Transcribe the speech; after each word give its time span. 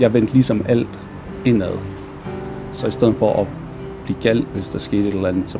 jeg 0.00 0.14
vendte 0.14 0.32
ligesom 0.32 0.64
alt 0.68 0.88
indad. 1.44 1.78
Så 2.72 2.86
i 2.86 2.90
stedet 2.90 3.14
for 3.16 3.32
at 3.32 3.46
blive 4.04 4.18
gal, 4.22 4.42
hvis 4.42 4.68
der 4.68 4.78
skete 4.78 5.08
et 5.08 5.14
eller 5.14 5.28
andet, 5.28 5.50
så 5.50 5.58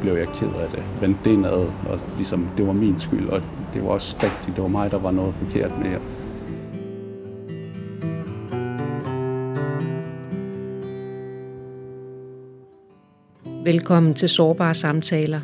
blev 0.00 0.14
jeg 0.14 0.28
ked 0.28 0.48
af 0.48 0.70
det. 0.70 0.82
Vendte 1.00 1.20
det 1.24 1.30
indad, 1.30 1.66
og 1.88 2.00
ligesom, 2.16 2.48
det 2.56 2.66
var 2.66 2.72
min 2.72 3.00
skyld, 3.00 3.28
og 3.28 3.42
det 3.74 3.82
var 3.82 3.88
også 3.88 4.16
rigtigt, 4.22 4.56
det 4.56 4.62
var 4.62 4.68
mig, 4.68 4.90
der 4.90 4.98
var 4.98 5.10
noget 5.10 5.34
forkert 5.34 5.72
med 5.78 5.90
jer. 5.90 5.98
Velkommen 13.64 14.14
til 14.14 14.28
Sårbare 14.28 14.74
Samtaler. 14.74 15.40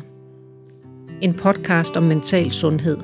En 1.21 1.33
podcast 1.33 1.97
om 1.97 2.03
mental 2.03 2.51
sundhed. 2.51 2.97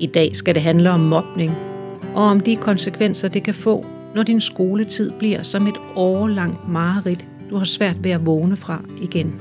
I 0.00 0.06
dag 0.06 0.36
skal 0.36 0.54
det 0.54 0.62
handle 0.62 0.90
om 0.90 1.00
mobning 1.00 1.71
og 2.14 2.22
om 2.22 2.40
de 2.40 2.56
konsekvenser, 2.56 3.28
det 3.28 3.42
kan 3.42 3.54
få, 3.54 3.86
når 4.14 4.22
din 4.22 4.40
skoletid 4.40 5.12
bliver 5.18 5.42
som 5.42 5.66
et 5.66 5.76
årlangt 5.96 6.68
mareridt, 6.68 7.26
du 7.50 7.56
har 7.56 7.64
svært 7.64 8.04
ved 8.04 8.10
at 8.10 8.26
vågne 8.26 8.56
fra 8.56 8.80
igen. 9.00 9.40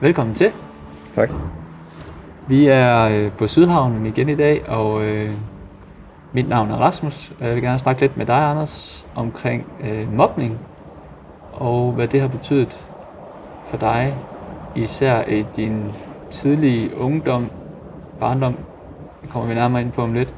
Velkommen 0.00 0.34
til. 0.34 0.52
Tak. 1.12 1.30
Vi 2.48 2.66
er 2.66 3.04
øh, 3.04 3.32
på 3.32 3.46
Sydhavnen 3.46 4.06
igen 4.06 4.28
i 4.28 4.34
dag, 4.34 4.68
og 4.68 5.04
øh, 5.04 5.30
mit 6.32 6.48
navn 6.48 6.70
er 6.70 6.76
Rasmus, 6.76 7.32
jeg 7.40 7.54
vil 7.54 7.62
gerne 7.62 7.78
snakke 7.78 8.00
lidt 8.00 8.16
med 8.16 8.26
dig, 8.26 8.50
Anders, 8.50 9.06
omkring 9.14 9.66
øh, 9.84 10.12
mobning, 10.12 10.58
og 11.52 11.92
hvad 11.92 12.08
det 12.08 12.20
har 12.20 12.28
betydet 12.28 12.78
for 13.66 13.76
dig, 13.76 14.14
især 14.76 15.24
i 15.24 15.44
din 15.56 15.84
tidlige 16.30 16.96
ungdom, 16.96 17.50
barndom, 18.20 18.56
det 19.22 19.30
kommer 19.30 19.48
vi 19.48 19.54
nærmere 19.54 19.82
ind 19.82 19.92
på 19.92 20.02
om 20.02 20.12
lidt. 20.12 20.34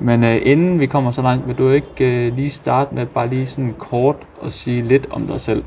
Men 0.00 0.24
øh, 0.24 0.36
inden 0.42 0.80
vi 0.80 0.86
kommer 0.86 1.10
så 1.10 1.22
langt, 1.22 1.48
vil 1.48 1.58
du 1.58 1.70
ikke 1.70 2.26
øh, 2.26 2.36
lige 2.36 2.50
starte 2.50 2.94
med 2.94 3.06
bare 3.06 3.28
lige 3.28 3.46
sådan 3.46 3.74
kort 3.78 4.16
og 4.40 4.52
sige 4.52 4.82
lidt 4.82 5.06
om 5.10 5.26
dig 5.26 5.40
selv? 5.40 5.64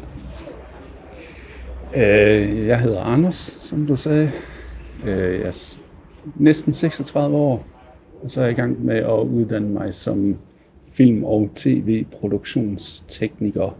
Øh, 1.95 2.67
jeg 2.67 2.79
hedder 2.79 3.03
Anders, 3.03 3.57
som 3.61 3.87
du 3.87 3.95
sagde. 3.95 4.31
Øh, 5.05 5.39
jeg 5.39 5.47
er 5.47 5.77
næsten 6.35 6.73
36 6.73 7.37
år, 7.37 7.65
og 8.23 8.31
så 8.31 8.41
er 8.41 8.45
jeg 8.45 8.51
i 8.51 8.55
gang 8.55 8.85
med 8.85 8.95
at 8.95 9.19
uddanne 9.19 9.69
mig 9.69 9.93
som 9.93 10.37
film- 10.87 11.23
og 11.23 11.49
tv-produktionstekniker, 11.55 13.75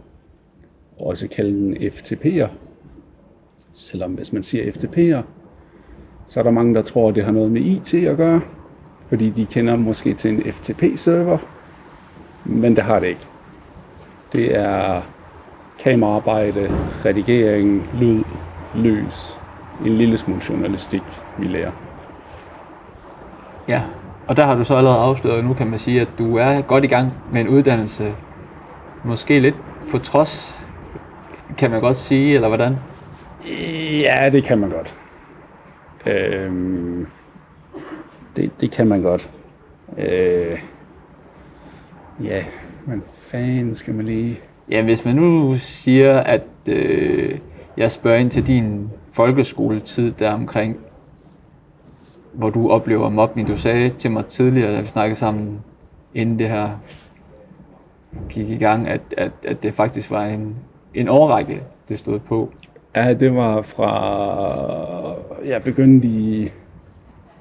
også 0.98 1.28
kaldet 1.28 1.58
en 1.58 1.76
FTP'er. 1.76 2.48
Selvom 3.72 4.12
hvis 4.12 4.32
man 4.32 4.42
siger 4.42 4.72
FTP'er, 4.72 5.22
så 6.26 6.40
er 6.40 6.44
der 6.44 6.50
mange, 6.50 6.74
der 6.74 6.82
tror, 6.82 7.08
at 7.08 7.14
det 7.14 7.24
har 7.24 7.32
noget 7.32 7.50
med 7.50 7.62
IT 7.62 7.94
at 7.94 8.16
gøre, 8.16 8.40
fordi 9.08 9.30
de 9.30 9.46
kender 9.46 9.76
måske 9.76 10.14
til 10.14 10.30
en 10.30 10.52
FTP-server, 10.52 11.38
men 12.44 12.76
det 12.76 12.84
har 12.84 13.00
det 13.00 13.06
ikke. 13.06 13.26
Det 14.32 14.56
er 14.56 15.02
kameraarbejde, 15.78 16.70
redigering, 17.04 17.90
lyd, 17.94 18.24
lys, 18.74 19.38
en 19.84 19.98
lille 19.98 20.18
smule 20.18 20.40
journalistik, 20.48 21.02
vi 21.38 21.46
lærer. 21.46 21.72
Ja, 23.68 23.82
og 24.26 24.36
der 24.36 24.44
har 24.44 24.54
du 24.54 24.64
så 24.64 24.76
allerede 24.76 24.98
afsløret, 24.98 25.44
nu 25.44 25.54
kan 25.54 25.66
man 25.66 25.78
sige, 25.78 26.00
at 26.00 26.12
du 26.18 26.36
er 26.36 26.60
godt 26.60 26.84
i 26.84 26.86
gang 26.86 27.12
med 27.32 27.40
en 27.40 27.48
uddannelse. 27.48 28.14
Måske 29.04 29.40
lidt 29.40 29.56
på 29.90 29.98
trods, 29.98 30.62
kan 31.58 31.70
man 31.70 31.80
godt 31.80 31.96
sige, 31.96 32.34
eller 32.34 32.48
hvordan? 32.48 32.76
Ja, 34.00 34.30
det 34.32 34.44
kan 34.44 34.58
man 34.58 34.70
godt. 34.70 34.96
Øhm, 36.06 37.06
det, 38.36 38.60
det 38.60 38.70
kan 38.70 38.86
man 38.86 39.02
godt. 39.02 39.30
Øh, 39.98 40.60
ja, 42.24 42.44
men 42.86 43.02
fanden 43.18 43.74
skal 43.74 43.94
man 43.94 44.06
lige... 44.06 44.40
Ja, 44.70 44.82
hvis 44.82 45.04
man 45.04 45.16
nu 45.16 45.54
siger, 45.56 46.20
at 46.20 46.42
øh, 46.70 47.38
jeg 47.76 47.92
spørger 47.92 48.18
ind 48.18 48.30
til 48.30 48.46
din 48.46 48.90
folkeskoletid 49.16 50.12
der 50.12 50.32
omkring, 50.32 50.76
hvor 52.32 52.50
du 52.50 52.70
oplever 52.70 53.08
mobning. 53.08 53.48
Du 53.48 53.56
sagde 53.56 53.90
til 53.90 54.10
mig 54.10 54.26
tidligere, 54.26 54.72
da 54.72 54.80
vi 54.80 54.86
snakkede 54.86 55.14
sammen, 55.14 55.60
inden 56.14 56.38
det 56.38 56.48
her 56.48 56.70
gik 58.28 58.50
i 58.50 58.56
gang, 58.56 58.88
at, 58.88 59.00
at, 59.16 59.32
at 59.46 59.62
det 59.62 59.74
faktisk 59.74 60.10
var 60.10 60.24
en, 60.24 60.56
en 60.94 61.08
årrække, 61.08 61.62
det 61.88 61.98
stod 61.98 62.18
på. 62.18 62.52
Ja, 62.96 63.14
det 63.14 63.34
var 63.34 63.62
fra... 63.62 65.14
Jeg 65.44 65.62
begyndte 65.62 66.08
i 66.08 66.52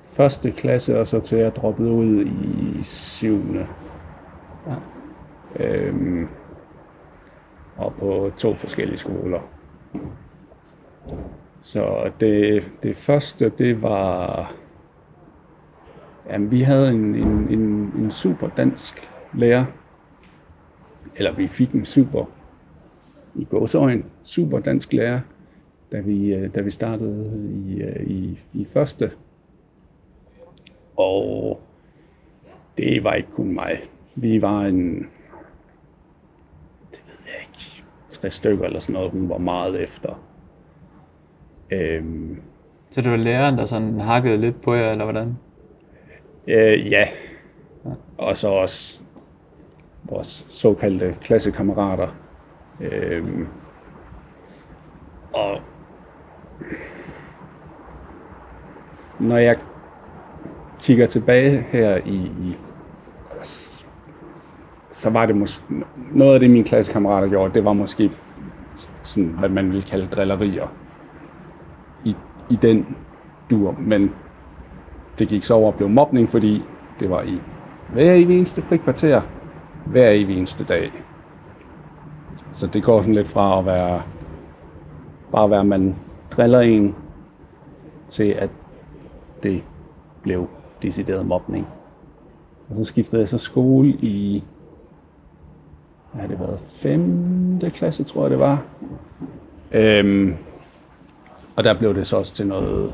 første 0.06 0.52
klasse, 0.52 1.00
og 1.00 1.08
så 1.08 1.20
til 1.20 1.38
jeg 1.38 1.56
droppede 1.56 1.92
ud 1.92 2.26
i 2.26 2.84
syvende. 2.84 3.68
Ja. 4.68 4.76
Øhm, 5.66 6.28
og 7.78 7.94
på 7.94 8.32
to 8.38 8.56
forskellige 8.56 8.98
skoler. 8.98 9.40
Så 11.66 12.12
det, 12.20 12.72
det 12.84 12.98
første, 12.98 13.50
det 13.50 13.82
var... 13.82 14.56
Jamen, 16.30 16.52
vi 16.52 16.62
havde 16.62 16.90
en, 16.90 17.16
en, 17.16 17.50
en, 17.50 17.94
en 17.98 18.12
super 18.12 18.50
dansk 18.50 19.10
lærer. 19.34 19.66
Eller 21.16 21.36
vi 21.36 21.48
fik 21.48 21.72
en 21.72 21.86
super, 21.86 22.26
i 23.36 23.46
gåsøjen, 23.46 24.06
super 24.24 24.60
dansk 24.60 24.94
lærer, 24.94 25.20
da 25.92 26.00
vi, 26.00 26.34
øh, 26.34 26.56
da 26.56 26.62
vi 26.62 26.72
startede 26.72 27.52
i, 27.68 27.82
øh, 27.82 28.08
i, 28.08 28.40
i 28.54 28.66
første. 28.66 29.12
Og 30.98 31.62
det 32.78 33.04
var 33.04 33.14
ikke 33.14 33.32
kun 33.32 33.54
mig. 33.54 33.82
Vi 34.16 34.42
var 34.42 34.62
en, 34.62 34.96
det 36.92 37.04
ved 37.08 37.18
jeg 37.26 37.42
ikke, 37.42 37.84
tre 38.10 38.32
stykker 38.32 38.66
eller 38.66 38.80
sådan 38.80 38.94
noget, 38.94 39.12
hun 39.12 39.30
var 39.30 39.38
meget 39.38 39.84
efter. 39.84 40.20
Øhm, 41.72 42.42
Så 42.90 43.02
det 43.02 43.12
var 43.12 43.18
læreren, 43.18 43.58
der 43.58 43.66
sådan 43.66 44.00
hakkede 44.00 44.38
lidt 44.38 44.62
på 44.62 44.74
jer, 44.74 44.92
eller 44.92 45.04
hvordan? 45.04 45.38
øh, 46.48 46.92
ja, 46.92 47.08
og 48.18 48.38
så 48.38 48.48
også 48.48 49.00
vores 50.04 50.46
såkaldte 50.50 51.16
klassekammerater. 51.22 52.08
Øhm, 52.82 53.48
og 55.34 55.60
når 59.20 59.38
jeg 59.38 59.58
kigger 60.80 61.08
tilbage 61.08 61.66
her 61.70 61.98
i, 62.06 62.16
i 62.16 62.58
så 64.92 65.10
var 65.10 65.26
det 65.26 65.36
måske, 65.36 65.64
noget 66.12 66.34
af 66.34 66.40
det, 66.40 66.50
mine 66.50 66.64
klassekammerater 66.64 67.28
gjorde, 67.30 67.54
det 67.54 67.66
var 67.66 67.74
måske 67.74 68.12
sådan, 69.04 69.30
hvad 69.30 69.50
man 69.50 69.68
ville 69.68 69.82
kalde 69.82 70.08
drillerier 70.08 70.68
i, 72.50 72.56
den 72.56 72.96
dur, 73.50 73.76
men 73.80 74.12
det 75.20 75.28
gik 75.28 75.44
så 75.44 75.54
over 75.54 75.72
og 75.72 75.78
blev 75.78 75.90
mobning, 75.90 76.30
fordi 76.30 76.64
det 77.00 77.10
var 77.10 77.22
i 77.22 77.42
hver 77.94 78.14
evig 78.14 78.38
eneste 78.38 78.62
frikvarter, 78.62 79.22
hver 79.86 80.10
evig 80.10 80.38
eneste 80.38 80.64
dag. 80.64 80.92
Så 82.54 82.68
det 82.68 82.84
går 82.84 83.02
sådan 83.02 83.16
lidt 83.16 83.28
fra 83.28 83.60
at 83.60 83.66
være, 83.66 84.02
bare 85.32 85.44
at 85.44 85.50
være, 85.50 85.60
at 85.60 85.66
man 85.66 85.96
driller 86.32 86.60
en, 86.60 86.96
til 88.08 88.24
at 88.24 88.50
det 89.44 89.64
blev 90.22 90.48
decideret 90.82 91.26
mobning. 91.26 91.68
Og 92.70 92.76
så 92.76 92.84
skiftede 92.84 93.20
jeg 93.20 93.28
så 93.28 93.38
skole 93.38 93.90
i, 93.90 94.44
hvad 96.12 96.22
har 96.22 96.28
det 96.28 96.40
været, 96.40 96.60
5. 96.66 97.60
klasse, 97.74 98.04
tror 98.04 98.22
jeg 98.22 98.32
det 98.32 98.40
var. 98.40 98.64
Øhm, 99.72 100.34
og 101.56 101.64
der 101.64 101.74
blev 101.74 101.96
det 101.96 102.08
så 102.08 102.18
også 102.18 102.34
til 102.34 102.48
noget, 102.48 102.94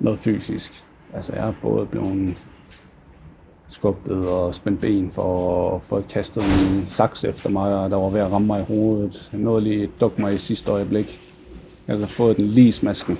noget 0.00 0.18
fysisk. 0.18 0.84
Altså 1.14 1.32
jeg 1.32 1.48
er 1.48 1.52
både 1.62 1.86
blevet 1.86 2.36
skubbet 3.68 4.28
og 4.28 4.54
spændt 4.54 4.80
ben 4.80 5.10
for 5.14 5.76
at 5.76 5.82
få 5.82 6.04
kastet 6.10 6.42
en 6.44 6.86
saks 6.86 7.24
efter 7.24 7.50
mig, 7.50 7.90
der 7.90 7.96
var 7.96 8.10
ved 8.10 8.20
at 8.20 8.32
ramme 8.32 8.46
mig 8.46 8.60
i 8.60 8.64
hovedet. 8.64 9.30
Jeg 9.32 9.40
nåede 9.40 9.60
lige 9.60 9.82
at 9.82 9.90
dukke 10.00 10.20
mig 10.20 10.34
i 10.34 10.38
sidste 10.38 10.70
øjeblik. 10.70 11.20
Jeg 11.86 11.96
havde 11.96 12.08
fået 12.08 12.36
den 12.36 12.46
lige 12.46 12.68
i 12.68 12.72
smasken. 12.72 13.18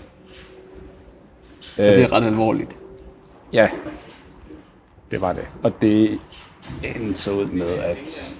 Så 1.60 1.90
det 1.90 2.02
er 2.02 2.12
ret 2.12 2.24
alvorligt. 2.24 2.76
Ja, 3.52 3.68
det 5.10 5.20
var 5.20 5.32
det. 5.32 5.48
Og 5.62 5.72
det 5.82 6.18
endte 6.82 7.20
så 7.20 7.32
ud 7.32 7.46
med, 7.46 7.66
at 7.66 8.34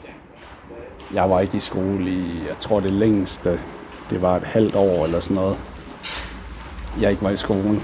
jeg 1.14 1.30
var 1.30 1.40
ikke 1.40 1.56
i 1.56 1.60
skole 1.60 2.10
i, 2.10 2.24
jeg 2.48 2.56
tror 2.60 2.80
det 2.80 2.92
længste, 2.92 3.60
det 4.10 4.22
var 4.22 4.36
et 4.36 4.42
halvt 4.42 4.74
år 4.74 5.04
eller 5.04 5.20
sådan 5.20 5.34
noget. 5.34 5.56
Jeg 7.00 7.10
ikke 7.10 7.22
var 7.22 7.30
i 7.30 7.36
skole. 7.36 7.80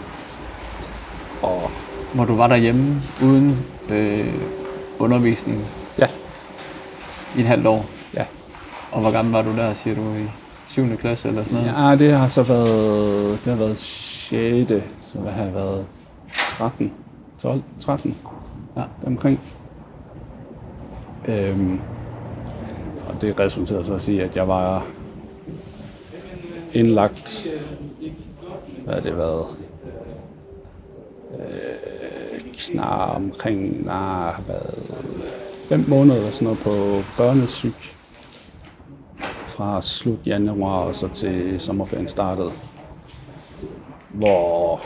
Og 1.42 1.70
hvor 2.14 2.24
du 2.24 2.36
var 2.36 2.46
derhjemme 2.46 3.02
uden 3.22 3.56
øh, 3.90 4.34
undervisning 4.98 5.64
Ja, 5.98 6.06
i 7.36 7.40
et 7.40 7.46
halvt 7.46 7.66
år. 7.66 7.86
ja. 8.14 8.24
Og 8.92 9.00
hvor 9.00 9.10
gammel 9.10 9.32
var 9.32 9.42
du 9.42 9.50
der, 9.56 9.72
siger 9.74 9.94
du, 9.96 10.14
i 10.14 10.24
7. 10.66 10.96
klasse 10.96 11.28
eller 11.28 11.44
sådan 11.44 11.58
noget? 11.58 11.90
Ja, 11.90 11.96
det 12.04 12.12
har 12.18 12.28
så 12.28 12.42
været, 12.42 13.38
det 13.44 13.52
har 13.52 13.58
været 13.58 13.78
6. 13.78 14.72
Så 15.00 15.18
hvad 15.18 15.32
har 15.32 15.44
jeg 15.44 15.54
været? 15.54 15.86
13, 16.32 16.92
12, 17.42 17.62
13. 17.80 18.16
Ja. 18.76 18.82
Omkring. 19.06 19.40
Øhm, 21.28 21.80
og 23.08 23.20
det 23.20 23.40
resulterede 23.40 23.84
så 23.86 23.94
at 23.94 24.02
sige, 24.02 24.22
at 24.22 24.36
jeg 24.36 24.48
var 24.48 24.86
indlagt, 26.74 27.46
hvad 28.84 28.94
har 28.94 29.00
det 29.00 29.16
været, 29.16 29.46
øh, 31.38 32.40
knap 32.52 33.16
omkring, 33.16 33.84
nej, 33.84 34.34
været 34.48 34.74
fem 35.68 35.84
måneder 35.88 36.16
eller 36.16 36.30
sådan 36.30 36.44
noget 36.44 36.58
på 36.58 37.02
børnesyg 37.16 37.74
fra 39.46 39.82
slut 39.82 40.18
januar 40.26 40.78
og 40.78 40.94
så 40.94 41.08
til 41.08 41.60
sommerferien 41.60 42.08
startede. 42.08 42.50
Hvor 44.08 44.80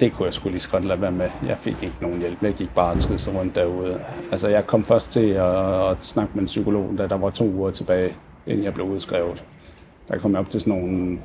det 0.00 0.12
kunne 0.12 0.26
jeg 0.26 0.34
skulle 0.34 0.52
lige 0.52 0.60
så 0.60 0.70
godt 0.70 0.84
lade 0.84 1.00
være 1.00 1.12
med. 1.12 1.30
Jeg 1.46 1.58
fik 1.58 1.82
ikke 1.82 1.96
nogen 2.00 2.20
hjælp. 2.20 2.42
Jeg 2.42 2.54
gik 2.54 2.74
bare 2.74 2.92
og 2.92 3.00
trisse 3.00 3.38
rundt 3.38 3.54
derude. 3.54 4.00
Altså, 4.32 4.48
jeg 4.48 4.66
kom 4.66 4.84
først 4.84 5.12
til 5.12 5.26
at, 5.26 5.90
at 5.90 5.96
snakke 6.00 6.30
med 6.34 6.42
en 6.42 6.46
psykolog, 6.46 6.94
da 6.98 7.06
der 7.06 7.16
var 7.16 7.30
to 7.30 7.44
uger 7.44 7.70
tilbage, 7.70 8.16
inden 8.46 8.64
jeg 8.64 8.74
blev 8.74 8.86
udskrevet. 8.86 9.44
Der 10.08 10.18
kom 10.18 10.32
jeg 10.32 10.40
op 10.40 10.50
til 10.50 10.60
sådan 10.60 10.72
nogle, 10.72 11.18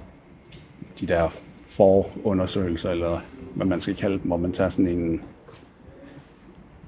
de 1.00 1.08
der 1.08 1.30
forundersøgelser, 1.68 2.90
eller 2.90 3.20
hvad 3.56 3.66
man 3.66 3.82
skal 3.82 3.96
kalde 3.96 4.18
dem, 4.18 4.28
hvor 4.28 4.38
man 4.38 4.52
tager 4.52 4.70
sådan 4.70 4.88
en, 4.88 5.22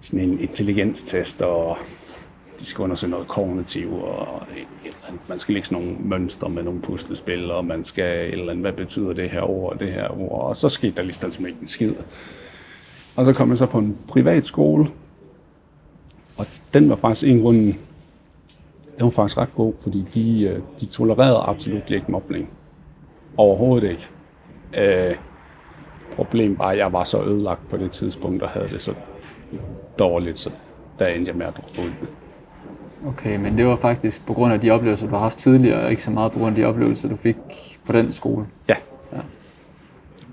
sådan 0.01 0.19
en 0.19 0.39
intelligenstest, 0.39 1.41
og 1.41 1.77
de 2.59 2.65
skal 2.65 2.83
undersøge 2.83 3.11
noget 3.11 3.27
kognitiv, 3.27 3.93
og 3.93 4.43
eller 4.85 4.97
andet. 5.07 5.21
man 5.29 5.39
skal 5.39 5.53
lægge 5.53 5.67
sådan 5.67 5.83
nogle 5.83 5.99
mønstre 5.99 6.49
med 6.49 6.63
nogle 6.63 6.81
puslespil, 6.81 7.51
og 7.51 7.65
man 7.65 7.83
skal 7.83 8.27
et 8.27 8.31
eller 8.31 8.49
andet, 8.49 8.63
hvad 8.63 8.73
betyder 8.73 9.13
det 9.13 9.29
her 9.29 9.41
ord 9.41 9.73
og 9.73 9.79
det 9.79 9.91
her 9.91 10.21
ord, 10.21 10.41
og 10.41 10.55
så 10.55 10.69
skete 10.69 10.95
der 10.95 11.03
ligesom 11.03 11.45
ikke 11.45 11.59
en 11.61 11.67
skid. 11.67 11.93
Og 13.15 13.25
så 13.25 13.33
kom 13.33 13.49
jeg 13.49 13.57
så 13.57 13.65
på 13.65 13.77
en 13.77 13.97
privat 14.07 14.45
skole, 14.45 14.87
og 16.37 16.45
den 16.73 16.89
var 16.89 16.95
faktisk 16.95 17.31
en 17.31 17.41
grund, 17.41 17.57
den 17.57 17.75
var 19.05 19.09
faktisk 19.09 19.37
ret 19.37 19.55
god, 19.55 19.73
fordi 19.81 20.05
de, 20.13 20.41
øh, 20.41 20.59
de 20.79 20.85
tolererede 20.85 21.37
absolut 21.37 21.89
ikke 21.89 22.11
mobning. 22.11 22.49
Overhovedet 23.39 23.89
ikke. 23.89 24.09
Øh, 24.77 25.15
problem 26.15 26.59
var, 26.59 26.65
at 26.65 26.77
jeg 26.77 26.93
var 26.93 27.03
så 27.03 27.23
ødelagt 27.23 27.69
på 27.69 27.77
det 27.77 27.91
tidspunkt, 27.91 28.43
og 28.43 28.49
havde 28.49 28.67
det 28.67 28.81
så 28.81 28.93
dårligt, 29.99 30.39
så 30.39 30.49
der 30.99 31.07
endte 31.07 31.29
jeg 31.29 31.37
med 31.37 31.45
at 31.45 31.57
droppe 31.57 31.81
ud. 31.81 32.07
Okay, 33.07 33.37
men 33.37 33.57
det 33.57 33.65
var 33.65 33.75
faktisk 33.75 34.25
på 34.25 34.33
grund 34.33 34.53
af 34.53 34.59
de 34.59 34.71
oplevelser, 34.71 35.07
du 35.07 35.13
har 35.13 35.21
haft 35.21 35.37
tidligere, 35.37 35.83
og 35.83 35.89
ikke 35.91 36.03
så 36.03 36.11
meget 36.11 36.31
på 36.31 36.39
grund 36.39 36.49
af 36.49 36.55
de 36.55 36.65
oplevelser, 36.65 37.09
du 37.09 37.15
fik 37.15 37.35
på 37.85 37.91
den 37.91 38.11
skole. 38.11 38.45
Ja. 38.69 38.75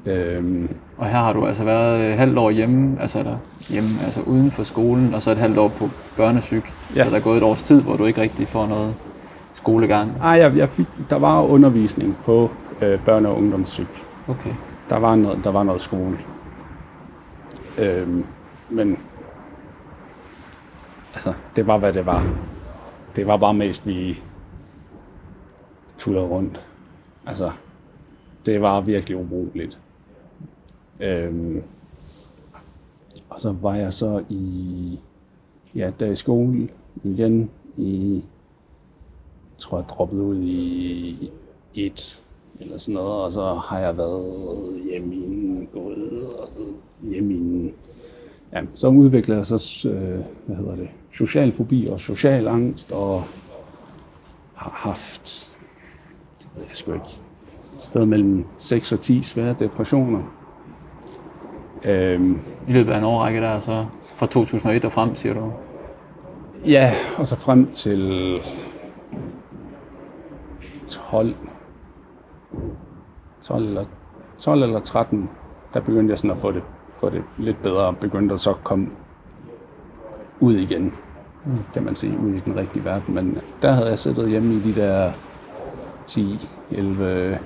Øhm, 0.07 0.69
Og 0.99 1.07
her 1.07 1.19
har 1.19 1.33
du 1.33 1.47
altså 1.47 1.65
været 1.65 2.11
et 2.11 2.15
halvt 2.17 2.39
år 2.39 2.51
hjemme, 2.51 3.01
altså 3.01 3.23
der, 3.23 3.37
hjemme, 3.69 3.91
altså 4.05 4.21
uden 4.21 4.51
for 4.51 4.63
skolen, 4.63 5.15
og 5.15 5.23
så 5.23 5.31
et 5.31 5.39
halvt 5.39 5.59
år 5.59 5.69
på 5.69 5.89
børnesyg. 6.17 6.63
Ja. 6.97 7.05
Så 7.05 7.11
der 7.11 7.17
er 7.17 7.21
gået 7.21 7.37
et 7.37 7.43
års 7.43 7.63
tid, 7.63 7.83
hvor 7.83 7.97
du 7.97 8.05
ikke 8.05 8.21
rigtig 8.21 8.49
får 8.49 8.67
noget 8.67 8.95
skolegang. 9.53 10.19
ej, 10.23 10.31
jeg, 10.31 10.57
jeg 10.57 10.69
fik, 10.69 10.87
der 11.11 11.19
var 11.19 11.43
undervisning 11.43 12.17
på 12.25 12.51
øh, 12.83 13.01
børne- 13.07 13.29
og 13.29 13.37
ungdomssyg. 13.37 13.89
Okay. 14.29 14.55
Der 14.91 14.97
var 14.97 15.17
noget, 15.17 15.45
der 15.45 15.51
var 15.51 15.63
noget 15.63 15.81
skole. 15.81 16.19
Øhm, 17.79 18.27
men 18.71 18.99
altså, 21.15 21.35
det 21.57 21.67
var, 21.67 21.79
hvad 21.79 21.93
det 21.93 22.07
var. 22.07 22.23
Det 23.17 23.27
var 23.27 23.37
bare 23.37 23.55
mest, 23.55 23.87
vi 23.87 24.23
tullede 25.99 26.25
rundt. 26.27 26.61
Altså, 27.27 27.53
det 28.47 28.61
var 28.61 28.81
virkelig 28.81 29.17
ubrugeligt. 29.17 29.79
Øhm, 31.01 31.63
og 33.31 33.41
så 33.41 33.53
var 33.53 33.75
jeg 33.75 33.93
så 33.93 34.25
i, 34.29 35.01
ja, 35.75 35.91
der 36.01 36.07
i 36.07 36.17
skole 36.17 36.69
igen 37.05 37.51
i, 37.77 38.15
jeg 38.15 39.59
tror 39.59 39.79
jeg 39.79 39.89
droppede 39.89 40.23
ud 40.23 40.43
i 40.43 41.31
et 41.75 42.23
eller 42.61 42.79
sådan 42.79 42.95
noget, 42.95 43.25
og 43.25 43.33
så 43.33 43.55
har 43.55 43.79
jeg 43.79 43.97
været 43.97 44.81
hjemme 44.91 45.15
i 45.15 45.25
en, 45.25 45.69
gået 45.73 46.27
hjemme 47.03 47.35
i 47.35 47.37
en, 47.37 47.73
ja, 48.53 48.61
så 48.75 48.89
udviklede 48.89 49.39
jeg 49.39 49.47
så, 49.47 49.89
øh, 49.89 50.21
hvad 50.47 50.57
hedder 50.57 50.77
det, 50.77 50.89
social 51.13 51.53
fobi 51.53 51.87
og 51.87 52.01
social 52.01 52.49
angst, 52.49 52.93
og 52.93 53.25
har 54.55 54.71
haft, 54.75 55.53
det 56.39 56.49
ved 56.55 56.63
jeg 56.63 56.77
sgu 56.77 56.93
ikke, 56.93 57.05
et 57.75 57.83
sted 57.83 58.07
mellem 58.07 58.45
6 58.59 58.93
og 58.93 59.01
10 59.01 59.23
svære 59.23 59.57
depressioner. 59.59 60.23
Øhm, 61.85 62.41
I 62.69 62.73
løbet 62.73 62.93
af 62.93 62.99
en 62.99 63.05
årrække 63.05 63.41
der, 63.41 63.59
så 63.59 63.87
fra 64.17 64.27
2001 64.27 64.85
og 64.85 64.93
frem, 64.93 65.15
siger 65.15 65.35
du? 65.35 65.53
Ja, 66.67 66.93
og 67.19 67.27
så 67.27 67.37
frem 67.37 67.71
til 67.73 68.41
12, 70.89 71.35
12 73.43 73.65
eller, 73.65 73.85
12 74.39 74.63
eller 74.63 74.81
13, 74.81 75.31
der 75.75 75.81
begyndte 75.81 76.13
jeg 76.13 76.19
sådan 76.19 76.31
at 76.31 76.39
få 76.39 76.53
det, 76.53 76.63
få 77.01 77.11
det 77.11 77.23
lidt 77.39 77.63
bedre, 77.63 77.87
og 77.87 77.97
begyndte 77.97 78.33
at 78.33 78.41
så 78.41 78.53
komme 78.65 78.89
ud 80.41 80.55
igen, 80.55 80.93
kan 81.75 81.85
man 81.85 81.95
sige, 81.95 82.19
ud 82.19 82.35
i 82.35 82.41
den 82.41 82.57
rigtige 82.57 82.85
verden. 82.85 83.15
Men 83.15 83.39
der 83.63 83.73
havde 83.73 83.89
jeg 83.89 83.99
siddet 83.99 84.31
hjemme 84.31 84.55
i 84.55 84.61
de 84.61 84.75
der 84.81 85.13
10, 86.07 86.49
11, 86.71 87.39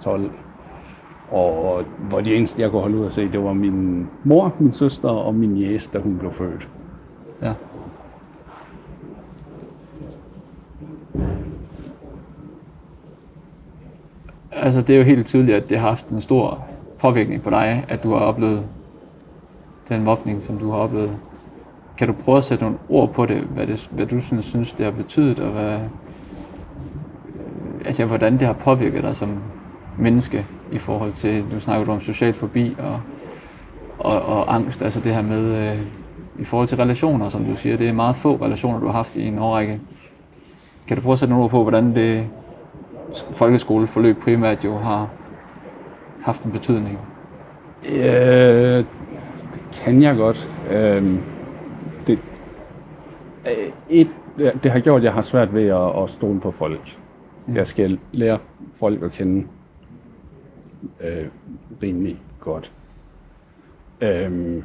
12 0.00 0.30
og 1.30 1.84
hvor 2.08 2.20
de 2.20 2.34
eneste, 2.34 2.62
jeg 2.62 2.70
kunne 2.70 2.82
holde 2.82 2.98
ud 2.98 3.04
og 3.04 3.12
se, 3.12 3.32
det 3.32 3.42
var 3.42 3.52
min 3.52 4.08
mor, 4.24 4.54
min 4.58 4.72
søster 4.72 5.08
og 5.08 5.34
min 5.34 5.56
jæs, 5.56 5.86
da 5.86 5.98
hun 5.98 6.18
blev 6.18 6.32
født. 6.32 6.68
Ja. 7.42 7.54
Altså, 14.66 14.82
det 14.82 14.94
er 14.94 14.98
jo 14.98 15.04
helt 15.04 15.26
tydeligt, 15.26 15.56
at 15.56 15.70
det 15.70 15.78
har 15.78 15.88
haft 15.88 16.08
en 16.08 16.20
stor 16.20 16.64
påvirkning 16.98 17.42
på 17.42 17.50
dig, 17.50 17.84
at 17.88 18.02
du 18.02 18.10
har 18.10 18.18
oplevet 18.18 18.64
den 19.88 20.04
mobning, 20.04 20.42
som 20.42 20.58
du 20.58 20.70
har 20.70 20.78
oplevet. 20.78 21.16
Kan 21.98 22.08
du 22.08 22.12
prøve 22.12 22.38
at 22.38 22.44
sætte 22.44 22.64
nogle 22.64 22.78
ord 22.88 23.12
på 23.12 23.26
det, 23.26 23.36
hvad, 23.36 23.66
det, 23.66 23.90
hvad 23.92 24.06
du 24.06 24.20
synes, 24.20 24.44
synes, 24.44 24.72
det 24.72 24.84
har 24.84 24.92
betydet, 24.92 25.40
og 25.40 25.50
hvad, 25.50 25.78
altså, 27.84 28.04
hvordan 28.04 28.32
det 28.32 28.42
har 28.42 28.52
påvirket 28.52 29.02
dig 29.02 29.16
som 29.16 29.38
menneske 29.98 30.46
i 30.72 30.78
forhold 30.78 31.12
til, 31.12 31.44
nu 31.52 31.58
snakker 31.58 31.84
du 31.84 31.92
om 31.92 32.00
social 32.00 32.34
forbi 32.34 32.76
og, 32.78 33.00
og, 33.98 34.22
og 34.22 34.54
angst, 34.54 34.82
altså 34.82 35.00
det 35.00 35.14
her 35.14 35.22
med, 35.22 35.72
øh, 35.72 35.82
i 36.38 36.44
forhold 36.44 36.68
til 36.68 36.78
relationer, 36.78 37.28
som 37.28 37.44
du 37.44 37.54
siger, 37.54 37.76
det 37.76 37.88
er 37.88 37.92
meget 37.92 38.16
få 38.16 38.36
relationer, 38.42 38.80
du 38.80 38.86
har 38.86 38.92
haft 38.92 39.16
i 39.16 39.26
en 39.26 39.38
årrække. 39.38 39.80
Kan 40.88 40.96
du 40.96 41.02
prøve 41.02 41.12
at 41.12 41.18
sætte 41.18 41.30
nogle 41.30 41.44
ord 41.44 41.50
på, 41.50 41.62
hvordan 41.62 41.94
det 41.94 42.28
folkeskoleforløb 43.32 44.18
primært 44.18 44.64
jo 44.64 44.76
har 44.76 45.10
haft 46.22 46.42
en 46.42 46.52
betydning? 46.52 46.98
Øh, 47.88 48.84
det 49.54 49.62
kan 49.72 50.02
jeg 50.02 50.16
godt. 50.16 50.50
Øh, 50.70 51.18
det, 52.06 52.18
et, 53.88 54.08
det 54.62 54.70
har 54.70 54.80
gjort, 54.80 55.00
at 55.00 55.04
jeg 55.04 55.12
har 55.12 55.22
svært 55.22 55.54
ved 55.54 55.66
at, 55.66 56.02
at 56.02 56.10
stole 56.10 56.40
på 56.40 56.50
folk. 56.50 56.96
Jeg 57.54 57.66
skal 57.66 57.98
lære 58.12 58.38
folk 58.74 59.02
at 59.02 59.12
kende 59.12 59.46
øh, 61.04 61.26
rimelig 61.82 62.22
godt. 62.40 62.72
Øh, 64.00 64.62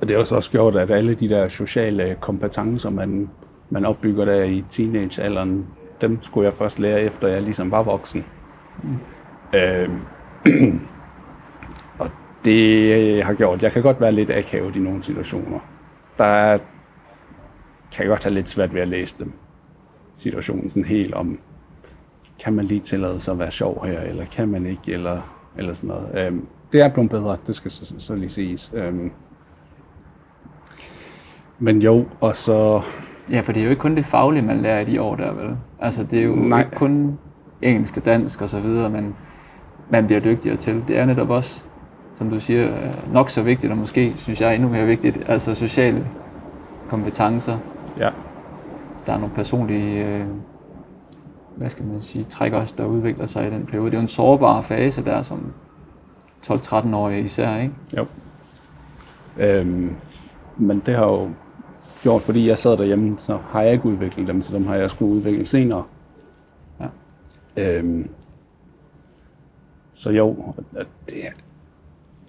og 0.00 0.08
det 0.08 0.16
har 0.16 0.24
så 0.24 0.36
også 0.36 0.50
gjort, 0.50 0.76
at 0.76 0.90
alle 0.90 1.14
de 1.14 1.28
der 1.28 1.48
sociale 1.48 2.16
kompetencer, 2.20 2.90
man, 2.90 3.30
man 3.70 3.84
opbygger 3.84 4.24
der 4.24 4.44
i 4.44 4.64
teenagealderen, 4.70 5.66
dem 6.00 6.22
skulle 6.22 6.44
jeg 6.44 6.52
først 6.52 6.78
lære, 6.78 7.00
efter 7.00 7.28
jeg 7.28 7.42
ligesom 7.42 7.70
var 7.70 7.82
voksen. 7.82 8.24
Øh, 9.54 9.88
og 11.98 12.10
det 12.44 13.24
har 13.24 13.34
gjort, 13.34 13.62
jeg 13.62 13.72
kan 13.72 13.82
godt 13.82 14.00
være 14.00 14.12
lidt 14.12 14.30
akavet 14.30 14.76
i 14.76 14.78
nogle 14.78 15.02
situationer. 15.04 15.58
Der 16.18 16.24
er, 16.24 16.58
kan 17.92 18.02
jeg 18.04 18.08
godt 18.08 18.24
have 18.24 18.34
lidt 18.34 18.48
svært 18.48 18.74
ved 18.74 18.80
at 18.80 18.88
læse 18.88 19.14
dem. 19.18 19.32
Situationen 20.14 20.70
sådan 20.70 20.84
helt 20.84 21.14
om, 21.14 21.38
kan 22.38 22.52
man 22.52 22.64
lige 22.64 22.80
tillade 22.80 23.20
sig 23.20 23.32
at 23.32 23.38
være 23.38 23.50
sjov 23.50 23.86
her, 23.86 24.00
eller 24.00 24.24
kan 24.24 24.48
man 24.48 24.66
ikke, 24.66 24.92
eller, 24.92 25.20
eller 25.58 25.74
sådan 25.74 25.88
noget. 25.88 26.26
Øhm, 26.26 26.46
det 26.72 26.80
er 26.80 26.88
blevet 26.88 27.10
bedre, 27.10 27.36
det 27.46 27.56
skal 27.56 27.70
så, 27.70 27.94
så 27.98 28.14
lige 28.14 28.30
siges. 28.30 28.72
Øhm, 28.74 29.12
men 31.58 31.82
jo, 31.82 32.06
og 32.20 32.36
så... 32.36 32.82
Ja, 33.30 33.40
for 33.40 33.52
det 33.52 33.60
er 33.60 33.64
jo 33.64 33.70
ikke 33.70 33.80
kun 33.80 33.96
det 33.96 34.04
faglige, 34.04 34.42
man 34.42 34.62
lærer 34.62 34.80
i 34.80 34.84
de 34.84 35.02
år 35.02 35.16
der, 35.16 35.32
vel? 35.32 35.56
Altså, 35.80 36.04
det 36.04 36.18
er 36.18 36.24
jo 36.24 36.34
Nej. 36.34 36.58
Ikke 36.60 36.76
kun 36.76 37.18
engelsk 37.62 37.96
og 37.96 38.04
dansk 38.04 38.42
og 38.42 38.48
så 38.48 38.60
videre, 38.60 38.90
men 38.90 39.14
man 39.90 40.06
bliver 40.06 40.20
dygtigere 40.20 40.56
til. 40.56 40.84
Det 40.88 40.98
er 40.98 41.06
netop 41.06 41.30
også 41.30 41.64
som 42.16 42.30
du 42.30 42.38
siger, 42.38 42.62
er 42.62 42.92
nok 43.12 43.30
så 43.30 43.42
vigtigt, 43.42 43.72
og 43.72 43.78
måske 43.78 44.12
synes 44.16 44.40
jeg 44.40 44.54
endnu 44.54 44.68
mere 44.68 44.86
vigtigt, 44.86 45.18
altså 45.26 45.54
sociale 45.54 46.08
kompetencer. 46.88 47.58
Ja. 47.98 48.10
Der 49.06 49.12
er 49.12 49.18
nogle 49.18 49.34
personlige, 49.34 50.06
øh, 50.06 50.26
hvad 51.56 51.70
skal 51.70 51.84
man 51.86 52.00
sige, 52.00 52.24
træk 52.24 52.52
også, 52.52 52.74
der 52.78 52.84
udvikler 52.84 53.26
sig 53.26 53.48
i 53.48 53.50
den 53.50 53.66
periode. 53.66 53.86
Det 53.86 53.94
er 53.94 53.98
jo 53.98 54.02
en 54.02 54.08
sårbar 54.08 54.60
fase 54.60 55.04
der, 55.04 55.22
som 55.22 55.52
12-13-årige 56.46 57.20
især, 57.20 57.56
ikke? 57.56 57.74
Jo. 57.96 58.06
Øhm, 59.38 59.96
men 60.56 60.82
det 60.86 60.96
har 60.96 61.06
jo 61.06 61.30
gjort, 62.06 62.22
fordi 62.22 62.48
jeg 62.48 62.58
sad 62.58 62.76
derhjemme, 62.76 63.16
så 63.18 63.36
har 63.36 63.62
jeg 63.62 63.72
ikke 63.72 63.86
udviklet 63.86 64.28
dem, 64.28 64.42
så 64.42 64.52
dem 64.52 64.66
har 64.66 64.74
jeg 64.74 64.90
skulle 64.90 65.12
udvikle 65.12 65.46
senere. 65.46 65.84
Ja. 66.80 66.88
Øhm, 67.56 68.10
så 69.92 70.10
jo, 70.10 70.54
at 70.76 70.86
det, 71.06 71.16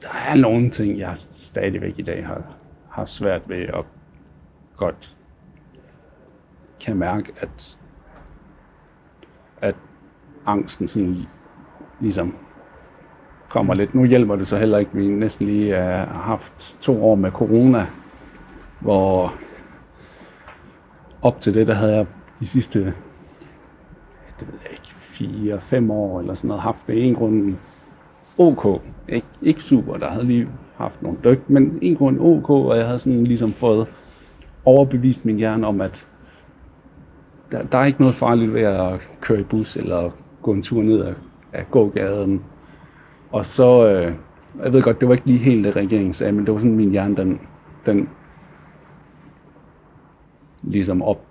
der 0.02 0.10
er 0.30 0.36
nogle 0.36 0.70
ting, 0.70 1.00
jeg 1.00 1.14
stadigvæk 1.32 2.00
i 2.00 2.02
dag 2.02 2.28
har, 2.28 2.42
har 2.90 3.06
svært 3.06 3.50
ved 3.50 3.62
at 3.62 3.86
godt 4.78 5.18
kan 6.80 6.98
mærke, 6.98 7.34
at, 7.40 7.78
at 9.62 9.76
angsten 10.46 10.88
sådan 10.88 11.18
ligesom 12.00 12.36
kommer 13.50 13.74
lidt. 13.74 13.96
Nu 13.96 14.06
hjælper 14.06 14.36
det 14.36 14.48
så 14.48 14.58
heller 14.58 14.78
ikke, 14.78 14.92
vi 14.94 15.08
næsten 15.08 15.48
lige 15.48 15.76
har 15.76 16.06
haft 16.06 16.78
to 16.82 17.06
år 17.06 17.16
med 17.16 17.32
corona, 17.32 17.88
hvor 18.80 19.34
op 21.22 21.42
til 21.42 21.54
det, 21.54 21.68
der 21.68 21.74
havde 21.74 21.96
jeg 21.96 22.06
de 22.40 22.48
sidste, 22.48 22.80
det 24.40 24.48
ved 24.48 24.60
jeg 24.64 24.72
ikke, 24.72 24.94
fire, 24.96 25.62
fem 25.62 25.92
år 25.92 26.20
eller 26.20 26.34
sådan 26.34 26.48
noget, 26.48 26.62
haft 26.62 26.88
det 26.88 27.08
en 27.08 27.16
grund 27.16 27.56
ok. 28.38 28.82
Ikke, 29.10 29.28
ikke 29.42 29.62
super, 29.62 29.98
der 29.98 30.10
havde 30.10 30.26
lige 30.26 30.48
haft 30.76 31.02
nogle 31.02 31.18
dyk, 31.24 31.50
men 31.50 31.80
en 31.82 31.96
grund 31.96 32.20
ok, 32.20 32.50
og 32.50 32.78
jeg 32.78 32.86
havde 32.86 33.00
sådan 33.00 33.24
ligesom 33.24 33.54
fået 33.54 33.88
overbevist 34.66 35.26
min 35.26 35.36
hjerne 35.36 35.68
om, 35.68 35.82
at 35.82 36.08
der, 37.52 37.64
der 37.64 37.78
er 37.78 37.86
ikke 37.86 38.02
noget 38.02 38.16
farligt 38.16 38.54
ved 38.54 38.62
at 38.62 39.00
køre 39.22 39.40
i 39.40 39.44
bus 39.44 39.78
eller 39.78 40.10
gå 40.42 40.54
en 40.54 40.62
tur 40.62 40.82
ned 40.82 41.06
ad, 41.06 41.14
ad 41.54 41.64
gågaden. 41.72 42.44
Og 43.32 43.46
så, 43.46 43.88
øh, 43.88 44.14
jeg 44.64 44.74
ved 44.74 44.82
godt, 44.82 45.00
det 45.00 45.08
var 45.08 45.14
ikke 45.14 45.28
lige 45.28 45.40
helt 45.40 45.66
det, 45.66 45.76
regeringen 45.76 46.14
sagde, 46.14 46.32
men 46.32 46.46
det 46.46 46.54
var 46.54 46.60
sådan, 46.60 46.76
min 46.76 46.92
hjerne, 46.92 47.16
den, 47.16 47.40
den 47.86 48.10
ligesom 50.72 51.02
op, 51.02 51.22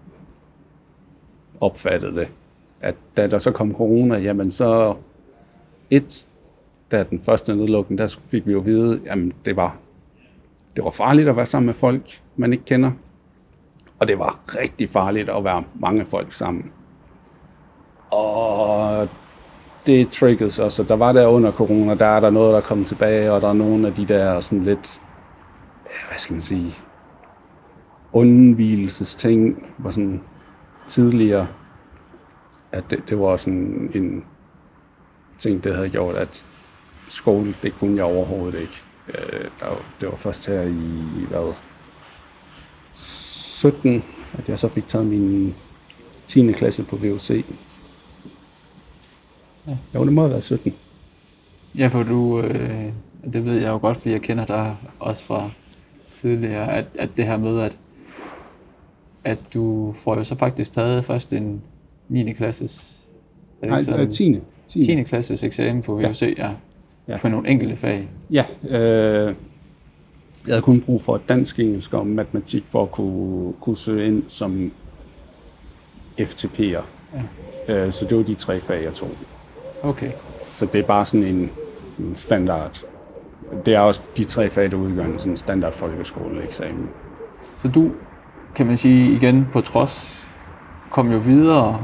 opfattede 1.61 2.15
det. 2.15 2.29
At 2.81 2.95
da 3.17 3.27
der 3.27 3.39
så 3.39 3.51
kom 3.51 3.75
corona, 3.75 4.19
jamen 4.19 4.51
så 4.51 4.95
et, 5.91 6.27
da 6.91 7.03
den 7.03 7.21
første 7.21 7.57
nedlukning, 7.57 7.99
der 7.99 8.17
fik 8.27 8.47
vi 8.47 8.53
jo 8.53 8.59
at 8.59 8.67
vide, 8.67 9.01
jamen 9.07 9.33
det 9.45 9.57
var, 9.57 9.77
det 10.77 10.85
var 10.85 10.91
farligt 10.91 11.29
at 11.29 11.37
være 11.37 11.47
sammen 11.47 11.67
med 11.67 11.75
folk, 11.75 12.21
man 12.37 12.53
ikke 12.53 12.65
kender. 12.65 12.91
Og 13.99 14.09
det 14.09 14.19
var 14.19 14.41
rigtig 14.61 14.91
farligt 14.91 15.31
at 15.31 15.45
være 15.45 15.65
mange 15.75 16.07
folk 16.07 16.33
sammen. 16.33 16.73
Og 18.11 19.09
det 19.87 20.09
triggede 20.09 20.51
så, 20.51 20.71
så 20.71 20.83
der 20.83 20.97
var 20.97 21.13
der 21.13 21.27
under 21.27 21.53
corona, 21.53 21.95
der 21.95 22.07
er 22.07 22.21
der 22.21 22.31
noget, 22.31 22.55
der 22.55 22.61
kom 22.61 22.85
tilbage, 22.85 23.33
og 23.33 23.41
der 23.41 23.49
er 23.49 23.53
nogle 23.53 23.87
af 23.87 23.95
de 23.95 24.07
der 24.07 24.41
sådan 24.41 24.65
lidt, 24.65 25.03
hvad 26.09 26.19
skal 26.19 26.35
man 26.35 26.43
sige, 26.43 26.75
undvielsesting, 28.17 29.67
var 29.79 29.91
sådan 29.91 30.21
tidligere, 30.89 31.49
at 32.73 32.85
det, 32.91 33.09
det 33.09 33.19
var 33.19 33.37
sådan 33.37 33.91
en 33.95 34.25
ting, 35.39 35.65
det 35.65 35.75
havde 35.75 35.89
gjort, 35.89 36.17
at 36.17 36.45
skole, 37.09 37.55
det 37.63 37.75
kunne 37.75 37.97
jeg 37.97 38.05
overhovedet 38.05 38.61
ikke. 38.61 38.83
Øh, 39.09 39.51
det 40.01 40.09
var 40.09 40.17
først 40.17 40.47
her 40.47 40.63
i, 40.63 41.25
hvad, 41.29 41.55
17, 42.95 44.05
at 44.39 44.49
jeg 44.49 44.59
så 44.59 44.69
fik 44.69 44.87
taget 44.87 45.07
min 45.07 45.55
10. 46.27 46.53
klasse 46.53 46.83
på 46.83 46.97
VUC. 46.97 47.45
Ja. 49.67 49.77
Jo, 49.95 50.05
det 50.05 50.13
må 50.13 50.21
have 50.21 50.31
været 50.31 50.43
17. 50.43 50.75
Ja, 51.79 51.87
for 51.87 52.03
du, 52.03 52.41
øh, 52.41 52.93
det 53.33 53.45
ved 53.45 53.61
jeg 53.61 53.69
jo 53.69 53.79
godt, 53.79 53.97
fordi 53.97 54.11
jeg 54.11 54.23
kender 54.23 54.47
dig 54.47 54.77
også 55.01 55.25
fra 55.25 55.51
tidligere, 56.11 56.73
at, 56.73 56.87
at 56.99 57.11
det 57.17 57.27
her 57.27 57.37
med, 57.37 57.61
at, 57.61 57.79
at 59.27 59.39
du 59.55 59.93
får 59.93 60.17
jo 60.17 60.25
så 60.25 60.35
faktisk 60.37 60.73
taget 60.73 61.05
først 61.05 61.33
en 61.33 61.63
9. 62.09 62.33
klasses, 62.33 63.01
er 63.63 63.67
det 63.67 63.69
Nej, 63.69 63.79
ikke 63.79 63.85
sådan? 63.85 64.07
øh, 64.07 64.13
10. 64.13 64.41
10. 64.69 64.83
10. 64.83 65.03
klasses 65.03 65.45
eksamen 65.45 65.83
på 65.83 65.95
VUC, 65.95 66.23
ja. 66.23 66.29
ja. 66.39 66.51
Ja. 67.09 67.19
På 67.19 67.29
nogle 67.29 67.49
enkelte 67.49 67.77
fag. 67.77 68.09
Ja, 68.31 68.45
øh, 68.69 69.35
jeg 70.47 70.53
havde 70.55 70.63
kun 70.63 70.81
brug 70.81 71.03
for 71.03 71.21
dansk, 71.29 71.59
engelsk 71.59 71.93
og 71.95 72.07
matematik 72.07 72.65
for 72.69 72.83
at 72.83 72.91
kunne, 72.91 73.53
kunne 73.61 73.77
søge 73.77 74.07
ind 74.07 74.23
som 74.29 74.73
FTP'er. 76.21 76.83
Ja. 77.69 77.75
Øh, 77.75 77.93
så 77.93 78.05
det 78.05 78.17
var 78.17 78.23
de 78.23 78.35
tre 78.35 78.61
fag, 78.61 78.85
jeg 78.85 78.93
tog. 78.93 79.11
Okay. 79.83 80.11
Så 80.53 80.67
det 80.67 80.79
er 80.79 80.87
bare 80.87 81.07
sådan 81.07 81.27
en, 81.27 81.51
en 81.99 82.15
standard. 82.15 82.85
Det 83.67 83.75
er 83.75 83.81
også 83.81 84.03
de 84.17 84.25
tre 84.25 84.51
fag, 84.51 84.71
der 84.71 84.77
udgør 84.77 85.05
en 85.05 85.19
sådan 85.19 85.37
standard 85.37 85.73
folkeskoleeksamen. 85.73 86.89
Så 87.57 87.69
du, 87.69 87.91
kan 88.57 88.67
man 88.67 88.77
sige 88.77 89.13
igen, 89.13 89.47
på 89.53 89.61
trods, 89.61 90.27
kom 90.91 91.13
jo 91.13 91.19
videre. 91.19 91.81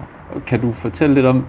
Kan 0.47 0.61
du 0.61 0.73
fortælle 0.73 1.15
lidt 1.15 1.27
om, 1.27 1.47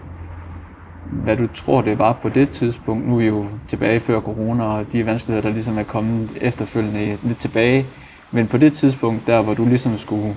hvad 1.12 1.38
du 1.38 1.48
tror, 1.48 1.82
det 1.82 2.00
var 2.00 2.20
på 2.22 2.30
det 2.30 2.50
tidspunkt? 2.50 3.08
Nu 3.08 3.14
er 3.14 3.20
vi 3.20 3.28
jo 3.28 3.46
tilbage 3.68 4.00
før 4.00 4.20
corona, 4.20 4.64
og 4.64 4.94
de 4.94 5.06
vanskeligheder, 5.06 5.48
der 5.48 5.54
ligesom 5.54 5.78
er 5.78 5.84
kommet 5.84 6.32
efterfølgende 6.42 7.18
lidt 7.24 7.38
tilbage. 7.38 7.86
Men 8.32 8.48
på 8.48 8.58
det 8.58 8.74
tidspunkt, 8.74 9.28
der 9.28 9.42
hvor 9.42 9.54
du 9.54 9.66
ligesom 9.66 9.98
skulle 9.98 10.36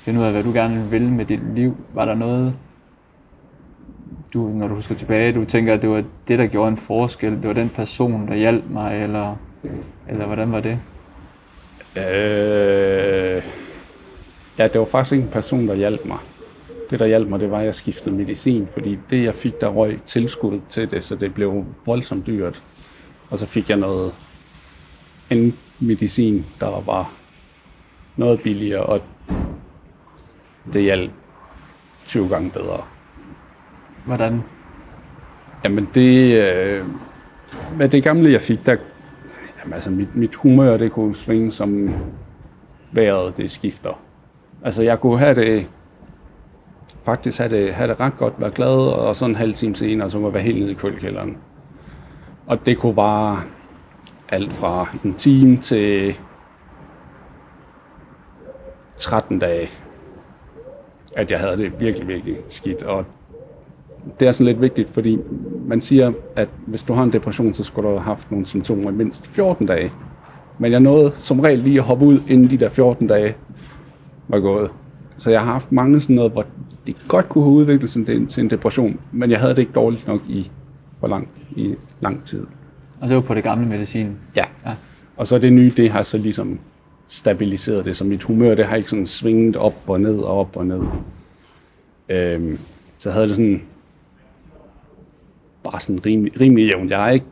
finde 0.00 0.20
ud 0.20 0.24
af, 0.24 0.32
hvad 0.32 0.42
du 0.42 0.52
gerne 0.52 0.90
ville 0.90 1.10
med 1.10 1.24
dit 1.24 1.54
liv, 1.54 1.76
var 1.94 2.04
der 2.04 2.14
noget, 2.14 2.54
du, 4.34 4.48
når 4.48 4.68
du 4.68 4.74
husker 4.74 4.94
tilbage, 4.94 5.32
du 5.32 5.44
tænker, 5.44 5.74
at 5.74 5.82
det 5.82 5.90
var 5.90 6.04
det, 6.28 6.38
der 6.38 6.46
gjorde 6.46 6.68
en 6.68 6.76
forskel, 6.76 7.32
det 7.32 7.48
var 7.48 7.52
den 7.52 7.68
person, 7.68 8.28
der 8.28 8.34
hjalp 8.34 8.70
mig, 8.70 9.02
eller, 9.02 9.36
eller 10.08 10.26
hvordan 10.26 10.52
var 10.52 10.60
det? 10.60 10.78
Øh, 11.96 13.42
ja, 14.58 14.66
det 14.66 14.78
var 14.80 14.86
faktisk 14.86 15.12
ikke 15.12 15.24
en 15.24 15.30
person, 15.30 15.68
der 15.68 15.74
hjalp 15.74 16.04
mig. 16.04 16.18
Det, 16.90 16.98
der 16.98 17.06
hjalp 17.06 17.28
mig, 17.28 17.40
det 17.40 17.50
var, 17.50 17.58
at 17.58 17.66
jeg 17.66 17.74
skiftede 17.74 18.14
medicin, 18.14 18.68
fordi 18.72 18.98
det, 19.10 19.24
jeg 19.24 19.34
fik, 19.34 19.60
der 19.60 19.68
røg 19.68 20.00
tilskud 20.04 20.60
til 20.68 20.90
det, 20.90 21.04
så 21.04 21.16
det 21.16 21.34
blev 21.34 21.64
voldsomt 21.86 22.26
dyrt. 22.26 22.62
Og 23.30 23.38
så 23.38 23.46
fik 23.46 23.70
jeg 23.70 23.76
noget 23.76 24.14
en 25.30 25.58
medicin, 25.78 26.46
der 26.60 26.82
var 26.86 27.12
noget 28.16 28.42
billigere, 28.42 28.82
og 28.82 29.00
det 30.72 30.82
hjalp 30.82 31.10
20 32.04 32.28
gange 32.28 32.50
bedre. 32.50 32.84
Hvordan? 34.06 34.40
Jamen 35.64 35.88
det, 35.94 36.42
øh, 36.42 36.84
med 37.78 37.88
det 37.88 38.04
gamle 38.04 38.32
jeg 38.32 38.40
fik, 38.40 38.66
der, 38.66 38.76
jamen 39.60 39.74
altså 39.74 39.90
mit, 39.90 40.16
mit 40.16 40.34
humør, 40.34 40.76
det 40.76 40.92
kunne 40.92 41.14
svinge 41.14 41.52
som 41.52 41.94
vejret, 42.92 43.36
det 43.36 43.50
skifter. 43.50 44.05
Altså 44.66 44.82
jeg 44.82 45.00
kunne 45.00 45.18
have 45.18 45.34
det, 45.34 45.66
faktisk 47.04 47.38
have 47.38 47.56
det, 47.56 47.74
have 47.74 47.88
det 47.88 48.00
ret 48.00 48.16
godt, 48.16 48.34
være 48.38 48.50
glad, 48.50 48.92
og 48.92 49.16
sådan 49.16 49.30
en 49.30 49.36
halv 49.36 49.54
time 49.54 49.76
senere, 49.76 50.10
så 50.10 50.18
må 50.18 50.26
jeg 50.26 50.34
være 50.34 50.42
helt 50.42 50.58
nede 50.58 50.70
i 50.70 50.74
kølkælderen. 50.74 51.36
Og 52.46 52.66
det 52.66 52.78
kunne 52.78 52.94
bare 52.94 53.38
alt 54.28 54.52
fra 54.52 54.88
en 55.04 55.14
time 55.14 55.56
til 55.56 56.18
13 58.96 59.38
dage, 59.38 59.70
at 61.16 61.30
jeg 61.30 61.40
havde 61.40 61.56
det 61.56 61.80
virkelig, 61.80 62.08
virkelig 62.08 62.36
skidt. 62.48 62.82
Og 62.82 63.04
det 64.20 64.28
er 64.28 64.32
sådan 64.32 64.46
lidt 64.46 64.60
vigtigt, 64.60 64.90
fordi 64.90 65.18
man 65.66 65.80
siger, 65.80 66.12
at 66.36 66.48
hvis 66.66 66.82
du 66.82 66.92
har 66.92 67.02
en 67.02 67.12
depression, 67.12 67.54
så 67.54 67.64
skulle 67.64 67.88
du 67.88 67.94
have 67.94 68.04
haft 68.04 68.30
nogle 68.30 68.46
symptomer 68.46 68.90
i 68.90 68.94
mindst 68.94 69.26
14 69.26 69.66
dage. 69.66 69.92
Men 70.58 70.72
jeg 70.72 70.80
nåede 70.80 71.12
som 71.14 71.40
regel 71.40 71.58
lige 71.58 71.78
at 71.78 71.84
hoppe 71.84 72.04
ud, 72.04 72.20
inden 72.28 72.50
de 72.50 72.56
der 72.56 72.68
14 72.68 73.06
dage 73.06 73.36
var 74.28 74.40
gået. 74.40 74.70
Så 75.16 75.30
jeg 75.30 75.40
har 75.40 75.52
haft 75.52 75.72
mange 75.72 76.00
sådan 76.00 76.16
noget, 76.16 76.32
hvor 76.32 76.46
det 76.86 76.96
godt 77.08 77.28
kunne 77.28 77.44
have 77.44 77.52
udviklet 77.54 77.90
sig 77.90 78.06
til- 78.06 78.26
til 78.26 78.44
en 78.44 78.50
depression, 78.50 79.00
men 79.12 79.30
jeg 79.30 79.40
havde 79.40 79.54
det 79.54 79.58
ikke 79.58 79.72
dårligt 79.72 80.06
nok 80.06 80.20
i 80.28 80.50
for 81.00 81.06
langt, 81.08 81.42
i 81.56 81.74
lang 82.00 82.24
tid. 82.24 82.46
Og 83.00 83.08
det 83.08 83.16
var 83.16 83.22
på 83.22 83.34
det 83.34 83.42
gamle 83.42 83.66
medicin. 83.68 84.16
Ja. 84.36 84.42
Ja. 84.66 84.74
Og 85.16 85.26
så 85.26 85.38
det 85.38 85.52
nye, 85.52 85.72
det 85.76 85.90
har 85.90 86.02
så 86.02 86.18
ligesom 86.18 86.58
stabiliseret 87.08 87.84
det, 87.84 87.96
så 87.96 88.04
mit 88.04 88.22
humør, 88.22 88.54
det 88.54 88.64
har 88.66 88.76
ikke 88.76 88.90
sådan 88.90 89.06
svinget 89.06 89.56
op 89.56 89.74
og 89.86 90.00
ned 90.00 90.18
og 90.18 90.38
op 90.38 90.56
og 90.56 90.66
ned. 90.66 90.82
Øhm, 92.08 92.58
så 92.96 93.10
havde 93.10 93.28
det 93.28 93.36
sådan 93.36 93.62
bare 95.64 95.80
sådan 95.80 96.06
rimelig, 96.06 96.40
rimelig 96.40 96.66
jævnt. 96.74 96.90
Jeg 96.90 97.08
er 97.08 97.12
ikke 97.12 97.26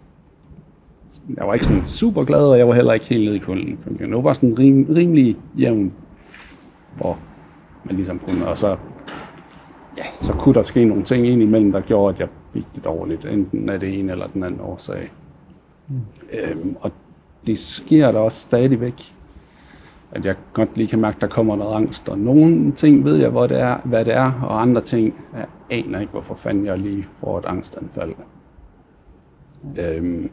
jeg 1.36 1.46
var 1.46 1.54
ikke 1.54 1.66
sådan 1.66 1.84
super 1.84 2.24
glad, 2.24 2.42
og 2.44 2.58
jeg 2.58 2.68
var 2.68 2.74
heller 2.74 2.92
ikke 2.92 3.06
helt 3.06 3.24
nede 3.24 3.36
i 3.36 3.38
kulden. 3.38 3.78
Det 3.98 4.10
var 4.10 4.20
bare 4.20 4.34
sådan 4.34 4.58
rim, 4.58 4.86
rimelig 4.96 5.36
jævn, 5.58 5.92
hvor 6.96 7.18
man 7.84 7.96
ligesom 7.96 8.18
kunne, 8.18 8.46
og 8.46 8.58
så, 8.58 8.76
ja, 9.96 10.04
så 10.20 10.32
kunne 10.32 10.54
der 10.54 10.62
ske 10.62 10.84
nogle 10.84 11.04
ting 11.04 11.26
ind 11.26 11.42
imellem, 11.42 11.72
der 11.72 11.80
gjorde, 11.80 12.14
at 12.14 12.20
jeg 12.20 12.28
fik 12.52 12.66
det 12.74 12.84
dårligt, 12.84 13.24
enten 13.24 13.68
af 13.68 13.80
det 13.80 13.98
ene 13.98 14.12
eller 14.12 14.26
den 14.26 14.42
anden 14.42 14.60
årsag. 14.60 15.12
Mm. 15.88 16.00
Øhm, 16.32 16.76
og 16.80 16.92
det 17.46 17.58
sker 17.58 18.12
der 18.12 18.18
også 18.18 18.38
stadigvæk, 18.38 19.14
at 20.12 20.24
jeg 20.24 20.34
godt 20.52 20.76
lige 20.76 20.88
kan 20.88 21.00
mærke, 21.00 21.14
at 21.14 21.20
der 21.20 21.26
kommer 21.26 21.56
noget 21.56 21.74
angst. 21.74 22.08
Og 22.08 22.18
nogle 22.18 22.72
ting 22.72 23.04
ved 23.04 23.16
jeg, 23.16 23.30
hvor 23.30 23.46
det 23.46 23.60
er, 23.60 23.78
hvad 23.84 24.04
det 24.04 24.14
er, 24.14 24.32
og 24.42 24.62
andre 24.62 24.80
ting, 24.80 25.14
jeg 25.36 25.46
aner 25.70 26.00
ikke, 26.00 26.12
hvorfor 26.12 26.34
fanden 26.34 26.66
jeg 26.66 26.78
lige 26.78 27.06
får 27.20 27.38
et 27.38 27.44
angstanfald. 27.44 28.14
Øhm, 29.78 30.30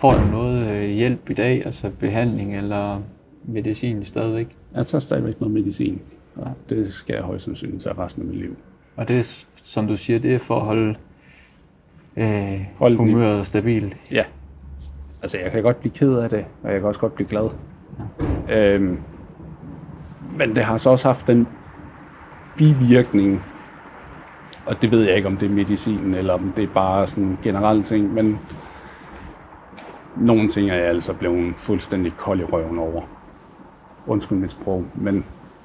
Får 0.00 0.12
du 0.12 0.30
noget 0.30 0.66
øh, 0.66 0.90
hjælp 0.90 1.30
i 1.30 1.34
dag, 1.34 1.64
altså 1.64 1.90
behandling 1.98 2.56
eller 2.56 3.00
medicin 3.44 4.04
stadigvæk? 4.04 4.56
Jeg 4.74 4.86
tager 4.86 5.00
stadigvæk 5.00 5.40
noget 5.40 5.54
medicin, 5.54 6.00
og 6.36 6.50
det 6.70 6.92
skal 6.92 7.14
jeg 7.14 7.22
højst 7.22 7.44
sandsynligt 7.44 7.82
tage 7.82 7.98
resten 7.98 8.22
af 8.22 8.28
mit 8.28 8.36
liv. 8.38 8.56
Og 8.96 9.08
det 9.08 9.18
er, 9.18 9.22
som 9.64 9.86
du 9.86 9.96
siger, 9.96 10.18
det 10.18 10.34
er 10.34 10.38
for 10.38 10.56
at 10.56 10.60
holde 10.66 10.94
øh, 12.16 12.60
Hold 12.78 12.96
den 12.98 13.08
i- 13.08 13.12
humøret 13.12 13.46
stabilt. 13.46 13.96
Ja. 14.10 14.24
Altså, 15.22 15.38
jeg 15.38 15.52
kan 15.52 15.62
godt 15.62 15.80
blive 15.80 15.92
ked 15.92 16.14
af 16.18 16.30
det, 16.30 16.46
og 16.62 16.72
jeg 16.72 16.80
kan 16.80 16.88
også 16.88 17.00
godt 17.00 17.14
blive 17.14 17.28
glad. 17.28 17.48
Ja. 18.48 18.74
Øhm, 18.74 18.98
men 20.38 20.56
det 20.56 20.64
har 20.64 20.76
så 20.76 20.90
også 20.90 21.08
haft 21.08 21.26
den 21.26 21.46
bivirkning, 22.56 23.42
og 24.66 24.82
det 24.82 24.90
ved 24.90 25.02
jeg 25.02 25.16
ikke, 25.16 25.28
om 25.28 25.36
det 25.36 25.46
er 25.50 25.54
medicin, 25.54 26.14
eller 26.14 26.34
om 26.34 26.52
det 26.56 26.64
er 26.64 26.72
bare 26.74 27.06
sådan 27.06 27.24
en 27.24 27.38
generel 27.42 27.82
ting, 27.82 28.14
men 28.14 28.38
nogle 30.16 30.48
ting 30.48 30.70
er 30.70 30.74
jeg 30.74 30.84
altså 30.84 31.14
blevet 31.14 31.54
fuldstændig 31.56 32.16
kold 32.16 32.40
i 32.40 32.44
røven 32.44 32.78
over. 32.78 33.02
Undskyld 34.06 34.38
mit 34.38 34.50
sprog, 34.50 34.84
men 34.94 35.24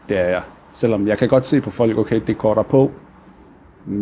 det 0.09 0.19
er 0.19 0.29
jeg. 0.29 0.41
Selvom 0.71 1.07
jeg 1.07 1.17
kan 1.17 1.29
godt 1.29 1.45
se 1.45 1.61
på 1.61 1.69
folk, 1.69 1.97
okay, 1.97 2.21
det 2.27 2.37
går 2.37 2.53
der 2.53 2.63
på, 2.63 2.91
mm, 3.85 3.93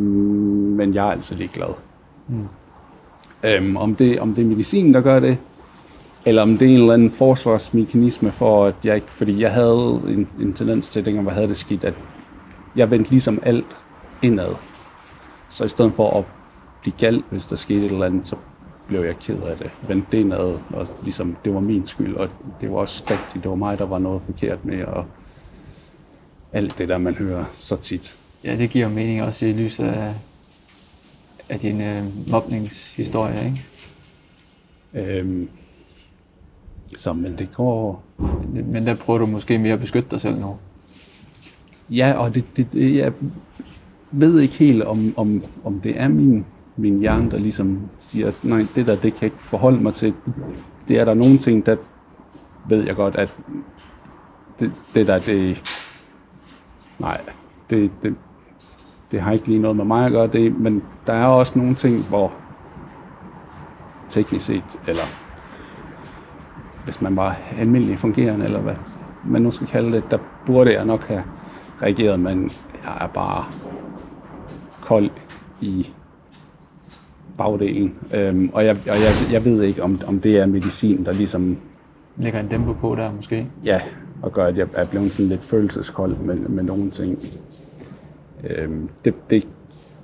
men 0.78 0.94
jeg 0.94 1.08
er 1.08 1.12
altså 1.12 1.36
ligeglad. 1.36 1.74
Øhm, 3.44 3.78
om, 3.78 3.96
det, 3.96 4.20
om 4.20 4.34
det 4.34 4.44
er 4.44 4.48
medicin, 4.48 4.94
der 4.94 5.02
gør 5.02 5.20
det, 5.20 5.38
eller 6.26 6.42
om 6.42 6.58
det 6.58 6.66
er 6.66 6.70
en 6.70 6.82
eller 6.82 6.94
anden 6.94 7.12
forsvarsmekanisme 7.12 8.32
for, 8.32 8.66
at 8.66 8.76
jeg 8.84 8.96
ikke, 8.96 9.12
fordi 9.12 9.42
jeg 9.42 9.54
havde 9.54 10.02
en, 10.08 10.28
en 10.42 10.54
tendens 10.54 10.90
til, 10.90 11.06
dengang 11.06 11.26
jeg 11.26 11.34
havde 11.34 11.48
det 11.48 11.58
skidt, 11.58 11.84
at 11.84 11.94
jeg 12.76 12.92
vendte 12.92 13.12
ligesom 13.12 13.40
alt 13.44 13.78
indad. 14.22 14.56
Så 15.50 15.66
i 15.66 15.70
stedet 15.70 15.94
for 15.94 16.18
at 16.18 16.26
blive 16.82 16.94
gal, 16.98 17.24
hvis 17.30 17.46
der 17.46 17.56
skete 17.56 17.86
et 17.86 17.92
eller 17.92 18.06
andet, 18.06 18.28
så 18.28 18.36
blev 18.88 19.02
jeg 19.04 19.20
ked 19.20 19.42
af 19.42 19.58
det. 19.58 19.72
Vendte 19.88 20.08
det 20.12 20.18
indad, 20.18 20.58
og 20.70 20.88
ligesom, 21.04 21.38
det 21.46 21.54
var 21.54 21.60
min 21.60 21.88
skyld, 21.88 22.16
og 22.16 22.30
det 22.62 22.72
var 22.72 22.78
også 22.78 23.04
rigtigt, 23.12 23.44
det 23.44 23.50
var 23.50 23.56
mig, 23.56 23.78
der 23.80 23.86
var 23.86 24.00
noget 24.00 24.22
forkert 24.26 24.66
med, 24.66 24.84
og 24.84 25.06
alt 26.54 26.78
det 26.78 26.90
der, 26.90 26.98
man 26.98 27.16
hører 27.16 27.46
så 27.58 27.76
tit. 27.76 28.20
Ja, 28.44 28.56
det 28.56 28.70
giver 28.70 28.90
mening 28.90 29.24
også 29.24 29.46
i 29.46 29.54
lyset 29.54 29.86
af, 29.86 30.14
af 31.50 31.60
din 31.60 31.82
øh, 31.82 32.04
mobningshistorie, 32.32 33.46
ikke? 33.46 33.66
Øhm, 34.94 35.50
så, 36.98 37.14
men 37.14 37.38
det 37.38 37.52
går, 37.56 38.04
Men 38.50 38.88
der 38.88 38.96
prøver 38.96 39.20
du 39.20 39.26
måske 39.26 39.58
mere 39.58 39.74
at 39.74 39.80
beskytte 39.80 40.10
dig 40.12 40.22
selv 40.22 40.40
nu. 40.40 40.58
Ja, 41.90 42.14
og 42.14 42.36
det, 42.36 42.44
det, 42.58 42.68
det, 42.74 42.96
jeg 42.96 43.14
ved 44.12 44.40
ikke 44.40 44.56
helt, 44.56 44.84
om, 44.84 45.14
om, 45.18 45.44
om 45.64 45.80
det 45.80 46.00
er 46.00 46.08
min, 46.08 46.46
min 46.78 47.00
hjerne, 47.00 47.32
der 47.32 47.38
ligesom 47.38 47.80
siger, 48.00 48.28
at 48.28 48.40
nej, 48.44 48.66
det 48.76 48.88
der, 48.88 48.96
det 48.96 49.14
kan 49.14 49.22
jeg 49.22 49.24
ikke 49.24 49.44
forholde 49.44 49.84
mig 49.84 49.94
til. 49.94 50.14
Det 50.88 51.00
er 51.00 51.06
der 51.06 51.14
nogle 51.14 51.38
ting, 51.38 51.66
der 51.66 51.76
ved 52.70 52.86
jeg 52.86 52.96
godt, 52.96 53.16
at 53.16 53.36
det, 54.60 54.72
det 54.96 55.08
der, 55.08 55.20
det, 55.20 55.64
nej, 57.00 57.22
det, 57.70 57.92
det, 58.04 58.16
det 59.12 59.22
har 59.22 59.32
ikke 59.32 59.48
lige 59.48 59.60
noget 59.60 59.78
med 59.78 59.86
mig 59.86 60.06
at 60.06 60.12
gøre, 60.12 60.28
det, 60.28 60.60
men 60.60 60.84
der 61.08 61.14
er 61.14 61.26
også 61.26 61.60
nogle 61.60 61.76
ting, 61.76 62.04
hvor 62.04 62.34
teknisk 64.10 64.46
set, 64.46 64.80
eller 64.88 65.04
hvis 66.84 67.02
man 67.02 67.16
var 67.16 67.38
almindelig 67.58 68.00
fungerende, 68.00 68.46
eller 68.46 68.60
hvad 68.60 68.76
man 69.26 69.42
nu 69.42 69.52
skal 69.52 69.68
kalde 69.68 69.92
det, 69.92 70.12
der 70.12 70.18
burde 70.46 70.74
jeg 70.74 70.86
nok 70.86 71.08
have 71.08 71.24
reageret, 71.82 72.20
men 72.20 72.52
jeg 72.86 72.98
er 73.02 73.08
bare 73.08 73.46
kold 74.82 75.10
i 75.62 75.90
bagdelen. 77.38 77.94
Øhm, 78.14 78.50
og 78.54 78.66
jeg, 78.66 78.78
og 78.90 78.96
jeg, 78.96 79.12
jeg 79.32 79.46
ved 79.46 79.64
ikke, 79.64 79.84
om, 79.84 80.02
om 80.08 80.20
det 80.20 80.38
er 80.38 80.46
medicin, 80.46 81.06
der 81.06 81.12
ligesom 81.12 81.58
Lægger 82.18 82.40
en 82.40 82.48
dæmper 82.48 82.74
på 82.74 82.96
der 82.96 83.12
måske. 83.12 83.48
ja, 83.64 83.82
og 84.22 84.34
gør, 84.34 84.46
at 84.46 84.58
jeg 84.58 84.68
er 84.74 84.86
blevet 84.86 85.14
sådan 85.14 85.30
lidt 85.30 85.44
følelseskold 85.44 86.18
med, 86.18 86.36
med 86.36 86.64
nogle 86.64 86.92
ting. 86.92 87.20
Øhm, 88.44 88.90
det, 89.06 89.14
det, 89.30 89.44
det, 89.44 89.48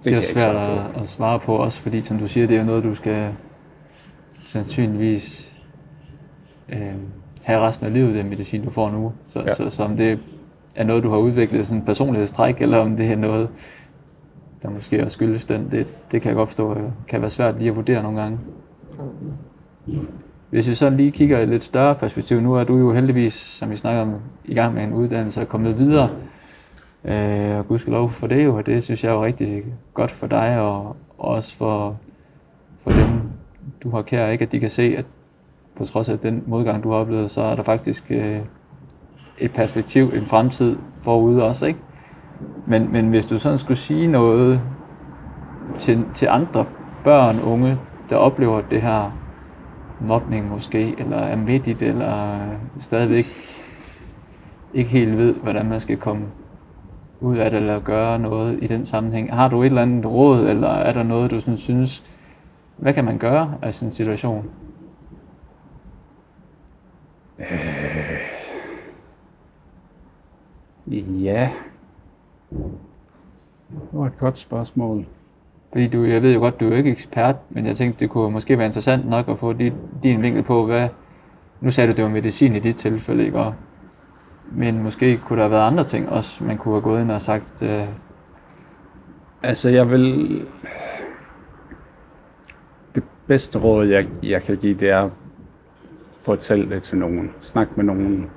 Det 0.04 0.14
er 0.14 0.22
svært 0.22 0.56
at, 0.56 1.02
at 1.02 1.08
svare 1.08 1.40
på, 1.40 1.56
også 1.56 1.82
fordi, 1.82 2.02
som 2.02 2.18
du 2.18 2.28
siger, 2.28 2.48
det 2.48 2.58
er 2.58 2.64
noget, 2.64 2.84
du 2.84 2.94
skal 2.94 3.34
sandsynligvis 4.46 5.56
øh, 6.70 6.94
have 7.42 7.60
resten 7.60 7.88
af 7.88 7.94
livet, 7.94 8.16
den 8.16 8.30
medicin, 8.30 8.64
du 8.64 8.70
får 8.70 8.92
nu. 8.92 9.12
Så, 9.26 9.40
ja. 9.40 9.54
så, 9.54 9.70
så 9.70 9.84
om 9.84 9.98
det 9.98 10.20
er 10.76 10.84
noget, 10.84 11.04
du 11.04 11.10
har 11.10 11.18
udviklet 11.18 11.68
sådan 11.68 11.82
en 11.82 11.86
personlighedstræk, 11.86 12.62
eller 12.62 12.78
om 12.78 12.98
det 12.98 13.12
er 13.12 13.16
noget, 13.16 13.50
der 14.64 14.70
måske 14.70 15.04
også 15.04 15.14
skyldes 15.14 15.46
den, 15.46 15.72
det, 15.72 15.88
det 16.12 16.22
kan 16.22 16.30
jeg 16.30 16.36
godt 16.36 16.50
forstå, 16.50 16.76
øh, 16.76 16.90
kan 17.08 17.22
være 17.22 17.30
svært 17.30 17.58
lige 17.58 17.70
at 17.70 17.76
vurdere 17.76 18.04
nogle 18.04 18.22
gange. 18.22 18.40
Hvis 20.50 20.70
vi 20.70 20.74
så 20.74 20.90
lige 20.90 21.12
kigger 21.12 21.40
i 21.40 21.44
et 21.44 21.50
lidt 21.50 21.64
større 21.64 21.96
perspektiv, 21.96 22.42
nu 22.42 22.54
er 22.54 22.64
du 22.64 22.78
jo 22.78 22.92
heldigvis, 22.92 23.34
som 23.34 23.70
vi 23.70 23.76
snakker 23.76 24.02
om, 24.02 24.16
i 24.46 24.54
gang 24.54 24.74
med 24.74 24.84
en 24.84 24.94
uddannelse 24.94 25.42
og 25.42 25.48
kommet 25.48 25.78
videre. 25.78 26.10
Øh, 27.06 27.58
og 27.58 27.68
gudskelov 27.68 28.10
for 28.10 28.28
det 28.28 28.46
jo, 28.46 28.56
og 28.56 28.66
det 28.66 28.84
synes 28.84 29.04
jeg 29.04 29.10
er 29.10 29.14
jo 29.14 29.24
rigtig 29.24 29.64
godt 29.94 30.12
for 30.12 30.28
dig, 30.28 30.62
og 30.62 30.96
også 31.18 31.56
for, 31.56 32.00
for 32.80 32.92
dem, 32.92 33.22
du 33.84 33.90
har 33.90 34.02
kære, 34.02 34.32
ikke? 34.32 34.46
at 34.46 34.52
de 34.52 34.60
kan 34.60 34.70
se, 34.70 34.96
at 34.98 35.06
på 35.76 35.86
trods 35.86 36.10
af 36.10 36.20
den 36.20 36.44
modgang, 36.48 36.84
du 36.84 36.92
har 36.92 36.98
oplevet, 36.98 37.32
så 37.32 37.42
er 37.42 37.56
der 37.56 37.64
faktisk 37.64 38.12
øh, 38.12 38.40
et 39.40 39.52
perspektiv, 39.52 40.12
en 40.14 40.26
fremtid 40.26 40.78
forude 41.02 41.44
også. 41.44 41.66
Ikke? 41.66 41.80
Men, 42.68 42.92
men 42.92 43.10
hvis 43.10 43.26
du 43.26 43.38
sådan 43.38 43.58
skulle 43.58 43.78
sige 43.78 44.08
noget 44.08 44.62
til, 45.78 46.06
til 46.14 46.28
andre 46.32 46.66
børn, 47.04 47.40
unge, 47.40 47.78
der 48.10 48.16
oplever 48.16 48.62
det 48.62 48.82
her 48.82 49.12
mobning 50.08 50.50
måske, 50.50 50.96
eller 50.98 51.18
er 51.18 51.36
midt 51.36 51.68
i 51.68 51.74
det, 51.74 51.88
eller 51.88 52.40
stadigvæk 52.80 53.28
ikke 54.74 54.90
helt 54.90 55.18
ved, 55.18 55.36
hvordan 55.36 55.66
man 55.70 55.80
skal 55.80 55.98
komme 55.98 56.26
ud 57.22 57.38
af 57.38 57.52
det, 57.52 57.58
eller 57.58 57.80
gøre 57.80 58.20
noget 58.20 58.60
i 58.62 58.68
den 58.68 58.86
sammenhæng. 58.86 59.36
Har 59.36 59.50
du 59.50 59.62
et 59.62 59.66
eller 59.66 59.82
andet 59.82 60.06
råd, 60.06 60.48
eller 60.48 60.70
er 60.70 60.94
der 60.94 61.04
noget, 61.04 61.32
du 61.32 61.40
sådan 61.40 61.58
synes, 61.58 62.04
hvad 62.78 62.94
kan 62.94 63.06
man 63.06 63.18
gøre 63.18 63.56
af 63.62 63.74
sådan 63.74 63.88
en 63.88 63.92
situation? 63.92 64.50
Ja. 70.88 71.50
Det 73.70 74.00
var 74.00 74.06
et 74.06 74.18
godt 74.18 74.38
spørgsmål. 74.38 75.06
Fordi 75.72 75.88
du, 75.88 76.04
jeg 76.04 76.22
ved 76.22 76.34
jo 76.34 76.40
godt, 76.40 76.60
du 76.60 76.72
er 76.72 76.76
ikke 76.76 76.92
ekspert, 76.92 77.36
men 77.50 77.66
jeg 77.66 77.76
tænkte, 77.76 78.00
det 78.00 78.10
kunne 78.10 78.32
måske 78.32 78.58
være 78.58 78.66
interessant 78.66 79.10
nok 79.10 79.30
at 79.30 79.38
få 79.38 79.54
din, 79.54 79.74
din 80.04 80.22
vinkel 80.22 80.44
på, 80.44 80.66
hvad... 80.66 80.90
Nu 81.62 81.70
sagde 81.70 81.92
du, 81.92 81.98
det 81.98 82.04
var 82.04 82.12
medicin 82.12 82.56
i 82.56 82.60
dit 82.60 82.78
tilfælde, 82.78 83.26
ikke? 83.26 83.40
Og, 83.40 83.54
men 84.52 84.84
måske 84.84 85.18
kunne 85.18 85.38
der 85.38 85.44
have 85.44 85.52
været 85.52 85.68
andre 85.68 85.84
ting 85.84 86.10
også, 86.10 86.44
man 86.44 86.58
kunne 86.58 86.74
have 86.74 86.82
gået 86.82 87.02
ind 87.02 87.12
og 87.12 87.22
sagt, 87.22 87.64
øh, 87.64 87.88
Altså, 89.44 89.70
jeg 89.70 89.90
vil... 89.90 90.46
Det 92.96 93.04
bedste 93.28 93.60
råd, 93.60 93.86
jeg, 93.86 94.08
jeg 94.24 94.44
kan 94.44 94.58
give, 94.58 94.74
det 94.80 94.90
er 94.90 95.04
at 95.04 95.12
fortælle 96.22 96.70
det 96.70 96.84
til 96.84 96.98
nogen. 96.98 97.32
Snak 97.42 97.78
med 97.78 97.84
nogen. 97.84 98.30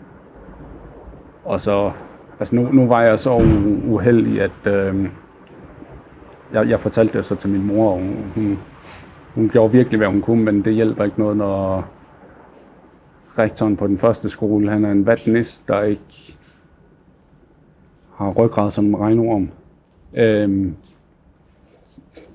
Og 1.45 1.61
så... 1.61 1.93
Altså, 2.41 2.55
nu, 2.55 2.73
nu 2.73 2.87
var 2.87 3.03
jeg 3.03 3.19
så 3.19 3.43
uheldig, 3.89 4.43
at... 4.43 4.75
Øh, 4.75 5.09
jeg, 6.53 6.69
jeg 6.69 6.81
fortalte 6.81 7.19
det 7.19 7.27
så 7.27 7.35
til 7.35 7.51
min 7.51 7.67
mor, 7.67 7.91
og 7.91 7.99
hun, 7.99 8.17
hun, 8.35 8.59
hun 9.35 9.49
gjorde 9.49 9.73
virkelig, 9.73 9.99
hvad 9.99 10.09
hun 10.09 10.21
kunne, 10.21 10.45
men 10.45 10.65
det 10.65 10.75
hjælper 10.75 11.05
ikke 11.05 11.19
noget, 11.19 11.37
når 11.37 11.89
rektoren 13.39 13.77
på 13.77 13.87
den 13.87 13.99
første 13.99 14.29
skole, 14.29 14.71
han 14.71 14.85
er 14.85 14.91
en 14.91 15.07
vatnist, 15.07 15.69
der 15.69 15.83
ikke 15.83 16.37
har 18.15 18.31
ryggrad 18.31 18.71
som 18.71 18.87
en 18.87 18.97
regnorm. 18.97 19.51
Øhm, 20.15 20.77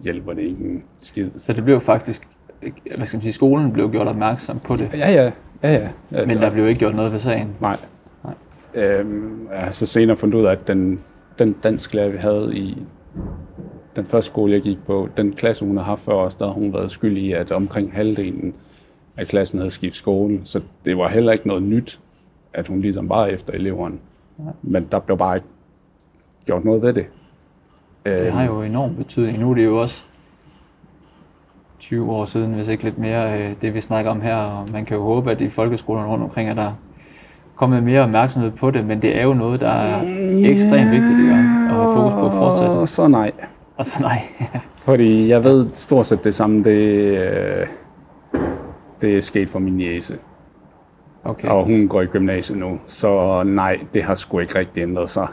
hjælper 0.04 0.34
det 0.34 0.42
ikke 0.42 0.64
en 0.64 0.84
skid. 1.02 1.30
så 1.40 1.54
det 1.54 1.64
blev 1.64 1.80
faktisk, 1.80 2.28
hvad 2.98 3.06
skal 3.06 3.18
man 3.18 3.22
sige, 3.22 3.34
skolen 3.34 3.74
blev 3.74 3.92
gjort 3.92 4.08
opmærksom 4.08 4.60
på 4.60 4.76
det, 4.76 4.90
Ja, 4.94 5.12
ja, 5.12 5.32
ja, 5.64 5.74
ja. 5.74 5.90
ja 6.12 6.26
men 6.26 6.38
der 6.38 6.52
blev 6.52 6.68
ikke 6.68 6.80
gjort 6.80 6.96
noget 6.96 7.12
ved 7.12 7.20
sagen. 7.20 7.56
Nej. 7.62 7.78
Nej. 8.76 8.84
Øhm, 8.84 9.48
jeg 9.52 9.60
har 9.60 9.72
så 9.72 9.86
senere 9.86 10.18
fundet 10.18 10.40
ud 10.40 10.46
af, 10.46 10.52
at 10.52 10.68
den, 10.68 11.00
den 11.40 11.54
dansklærer, 11.64 12.10
vi 12.10 12.18
havde 12.18 12.58
i 12.58 12.78
den 13.96 14.06
første 14.06 14.32
skole, 14.32 14.54
jeg 14.54 14.62
gik 14.62 14.78
på, 14.86 15.10
den 15.18 15.34
klasse, 15.34 15.66
hun 15.66 15.78
har 15.78 15.84
haft 15.84 16.02
før 16.02 16.14
os, 16.14 16.36
der 16.36 16.46
har 16.46 16.54
hun 16.54 16.74
været 16.74 16.92
skyld 16.92 17.18
i, 17.18 17.32
at 17.32 17.52
omkring 17.52 17.94
halvdelen 17.94 18.54
af 19.18 19.28
klassen 19.28 19.60
havde 19.60 19.72
skiftet 19.72 19.98
skole. 19.98 20.42
Så 20.44 20.62
det 20.86 20.98
var 20.98 21.10
heller 21.10 21.32
ikke 21.32 21.48
noget 21.48 21.64
nyt, 21.64 22.00
at 22.54 22.68
hun 22.68 22.82
ligesom 22.82 23.10
var 23.10 23.26
efter 23.26 23.54
eleverne. 23.54 23.98
Men 24.62 24.88
der 24.92 25.00
blev 25.00 25.18
bare 25.18 25.36
ikke 25.36 25.48
gjort 26.46 26.66
noget 26.66 26.82
ved 26.82 26.94
det. 26.94 27.06
Det 28.06 28.32
har 28.32 28.46
jo 28.46 28.62
enorm 28.62 28.96
betydning. 28.96 29.40
Nu 29.40 29.52
er 29.52 29.56
det 29.56 29.66
jo 29.66 29.82
også, 29.82 30.06
20 31.80 32.12
år 32.12 32.26
siden, 32.26 32.54
hvis 32.54 32.68
ikke 32.68 32.84
lidt 32.84 32.98
mere, 32.98 33.40
øh, 33.40 33.56
det 33.62 33.74
vi 33.74 33.80
snakker 33.82 34.12
om 34.12 34.22
her. 34.22 34.36
Og 34.36 34.70
man 34.70 34.86
kan 34.86 34.98
jo 34.98 35.04
håbe, 35.04 35.32
at 35.32 35.42
i 35.42 35.50
folkeskolerne 35.50 36.10
rundt 36.10 36.24
omkring, 36.24 36.50
at 36.50 36.58
der 36.58 36.74
kommet 37.56 37.84
mere 37.84 38.02
opmærksomhed 38.02 38.52
på 38.52 38.72
det, 38.72 38.86
men 38.86 39.02
det 39.02 39.18
er 39.18 39.24
jo 39.24 39.34
noget, 39.34 39.60
der 39.60 39.70
er 39.70 40.02
ekstremt 40.50 40.92
vigtigt 40.92 41.20
ikke? 41.20 41.32
at 41.32 41.76
have 41.76 41.96
fokus 41.96 42.14
på 42.14 42.30
fortsat. 42.30 42.70
Og 42.70 42.90
så 42.90 43.08
nej. 43.08 43.32
Og 43.78 43.86
så 43.86 43.96
nej. 44.00 44.22
Fordi 44.86 45.28
jeg 45.30 45.44
ved 45.44 45.68
stort 45.74 46.06
set 46.06 46.24
det 46.24 46.36
samme, 46.36 46.64
det, 46.64 46.72
øh, 46.72 47.68
det 49.02 49.18
er 49.18 49.22
sket 49.22 49.50
for 49.50 49.60
min 49.60 49.80
jæse. 49.80 50.18
Okay. 51.24 51.48
Og 51.48 51.66
hun 51.66 51.88
går 51.88 52.02
i 52.02 52.06
gymnasiet 52.06 52.58
nu, 52.58 52.80
så 52.88 53.44
nej, 53.44 53.80
det 53.94 54.04
har 54.04 54.16
sgu 54.16 54.40
ikke 54.40 54.60
rigtig 54.60 54.82
ændret 54.84 55.10
sig. 55.10 55.28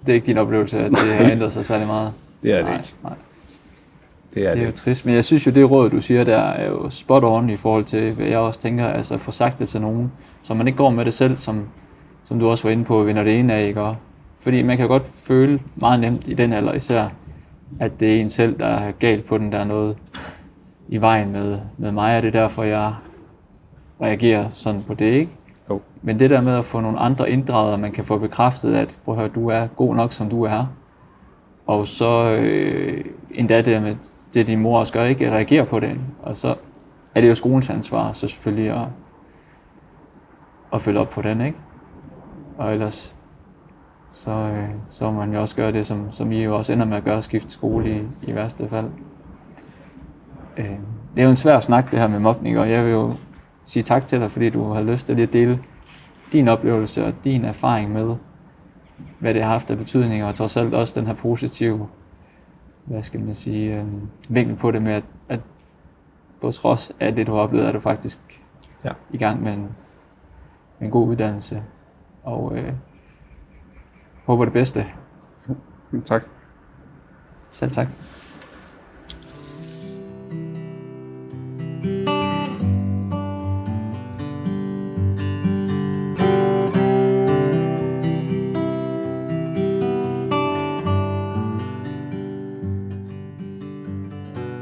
Det 0.00 0.08
er 0.08 0.14
ikke 0.14 0.26
din 0.26 0.38
oplevelse, 0.38 0.78
at 0.78 0.90
det 0.90 0.98
har 0.98 1.30
ændret 1.30 1.52
sig 1.52 1.64
særlig 1.64 1.86
meget? 1.86 2.12
Det 2.42 2.52
er 2.52 2.56
det 2.56 2.64
nej, 2.64 2.76
ikke. 2.76 2.94
Nej. 3.02 3.12
Det 4.34 4.46
er 4.46 4.50
Det 4.50 4.58
er 4.60 4.64
jo 4.64 4.66
det. 4.66 4.74
trist, 4.74 5.06
men 5.06 5.14
jeg 5.14 5.24
synes 5.24 5.46
jo, 5.46 5.50
det 5.52 5.70
råd, 5.70 5.90
du 5.90 6.00
siger, 6.00 6.24
der 6.24 6.36
er 6.38 6.68
jo 6.68 6.90
spot 6.90 7.24
on 7.24 7.50
i 7.50 7.56
forhold 7.56 7.84
til, 7.84 8.12
hvad 8.12 8.26
jeg 8.26 8.38
også 8.38 8.60
tænker, 8.60 8.86
altså 8.86 9.18
få 9.18 9.30
sagt 9.30 9.58
det 9.58 9.68
til 9.68 9.80
nogen, 9.80 10.12
så 10.42 10.54
man 10.54 10.66
ikke 10.66 10.76
går 10.76 10.90
med 10.90 11.04
det 11.04 11.14
selv, 11.14 11.36
som, 11.36 11.68
som 12.24 12.38
du 12.38 12.48
også 12.48 12.68
var 12.68 12.72
inde 12.72 12.84
på, 12.84 13.02
vinder 13.02 13.24
det 13.24 13.38
ene 13.38 13.54
af, 13.54 13.66
ikke? 13.66 13.80
Og 13.80 13.96
fordi 14.40 14.62
man 14.62 14.76
kan 14.76 14.88
godt 14.88 15.08
føle 15.26 15.60
meget 15.76 16.00
nemt 16.00 16.28
i 16.28 16.34
den 16.34 16.52
alder 16.52 16.72
især, 16.72 17.08
at 17.80 18.00
det 18.00 18.16
er 18.16 18.20
en 18.20 18.28
selv, 18.28 18.58
der 18.58 18.66
er 18.66 18.92
galt 18.92 19.24
på 19.26 19.38
den, 19.38 19.52
der 19.52 19.58
er 19.58 19.64
noget 19.64 19.96
i 20.88 20.96
vejen 21.00 21.32
med, 21.32 21.58
med 21.78 21.92
mig, 21.92 22.16
og 22.16 22.22
det 22.22 22.28
er 22.36 22.40
derfor, 22.40 22.62
jeg 22.62 22.94
reagerer 24.00 24.48
sådan 24.48 24.82
på 24.82 24.94
det, 24.94 25.12
ikke? 25.12 25.30
Jo. 25.70 25.80
Men 26.02 26.18
det 26.18 26.30
der 26.30 26.40
med 26.40 26.52
at 26.52 26.64
få 26.64 26.80
nogle 26.80 26.98
andre 26.98 27.30
inddraget, 27.30 27.72
og 27.72 27.80
man 27.80 27.92
kan 27.92 28.04
få 28.04 28.18
bekræftet, 28.18 28.74
at 28.74 28.96
prøv 29.04 29.14
at 29.14 29.20
høre, 29.20 29.28
du 29.28 29.48
er 29.48 29.66
god 29.66 29.94
nok, 29.94 30.12
som 30.12 30.28
du 30.30 30.42
er, 30.42 30.66
og 31.66 31.86
så 31.86 32.36
øh, 32.40 33.04
endda 33.34 33.56
det 33.56 33.66
der 33.66 33.80
med, 33.80 33.94
det 34.34 34.46
din 34.46 34.60
mor 34.60 34.78
også 34.78 34.92
gør, 34.92 35.04
ikke 35.04 35.30
reagerer 35.30 35.64
på 35.64 35.80
det. 35.80 36.00
Og 36.22 36.36
så 36.36 36.54
er 37.14 37.20
det 37.20 37.28
jo 37.28 37.34
skolens 37.34 37.70
ansvar, 37.70 38.12
så 38.12 38.26
selvfølgelig 38.26 38.70
at, 38.70 38.86
at 40.72 40.80
følge 40.80 41.00
op 41.00 41.08
på 41.10 41.22
den, 41.22 41.40
ikke? 41.40 41.58
Og 42.58 42.72
ellers, 42.72 43.16
så, 44.10 44.30
øh, 44.30 44.68
så 44.88 45.10
må 45.10 45.18
man 45.18 45.32
jo 45.32 45.40
også 45.40 45.56
gøre 45.56 45.72
det, 45.72 45.86
som, 45.86 46.12
som 46.12 46.32
I 46.32 46.42
jo 46.42 46.56
også 46.56 46.72
ender 46.72 46.86
med 46.86 46.96
at 46.96 47.04
gøre, 47.04 47.22
skifte 47.22 47.50
skole 47.50 47.96
i, 47.96 48.02
i 48.22 48.34
værste 48.34 48.68
fald. 48.68 48.86
Øh, 50.56 50.78
det 51.14 51.20
er 51.20 51.24
jo 51.24 51.30
en 51.30 51.36
svær 51.36 51.60
snak, 51.60 51.90
det 51.90 51.98
her 51.98 52.08
med 52.08 52.18
mobning, 52.18 52.58
og 52.58 52.70
jeg 52.70 52.84
vil 52.84 52.92
jo 52.92 53.14
sige 53.66 53.82
tak 53.82 54.06
til 54.06 54.20
dig, 54.20 54.30
fordi 54.30 54.50
du 54.50 54.72
har 54.72 54.82
lyst 54.82 55.06
til 55.06 55.20
at 55.20 55.32
dele 55.32 55.60
din 56.32 56.48
oplevelse 56.48 57.04
og 57.04 57.12
din 57.24 57.44
erfaring 57.44 57.92
med, 57.92 58.16
hvad 59.18 59.34
det 59.34 59.42
har 59.42 59.50
haft 59.50 59.70
af 59.70 59.78
betydning, 59.78 60.24
og 60.24 60.34
trods 60.34 60.56
alt 60.56 60.74
også 60.74 61.00
den 61.00 61.06
her 61.06 61.14
positive, 61.14 61.88
hvad 62.90 63.02
skal 63.02 63.20
man 63.20 63.34
sige, 63.34 63.80
øh, 63.80 63.86
vinkel 64.28 64.56
på 64.56 64.70
det 64.70 64.82
med, 64.82 64.92
at, 64.92 65.04
at 65.28 65.46
på 66.40 66.50
trods 66.50 66.92
af 67.00 67.14
det, 67.14 67.26
du 67.26 67.32
har 67.32 67.40
oplevet, 67.40 67.68
er 67.68 67.72
du 67.72 67.80
faktisk 67.80 68.44
Ja. 68.84 68.92
i 69.10 69.18
gang 69.18 69.42
med 69.42 69.52
en, 69.52 69.60
med 70.78 70.86
en 70.86 70.90
god 70.90 71.08
uddannelse, 71.08 71.62
og 72.24 72.58
øh, 72.58 72.72
håber 74.24 74.44
det 74.44 74.52
bedste. 74.52 74.86
Tak. 76.04 76.22
Selv 77.50 77.70
tak. 77.70 77.88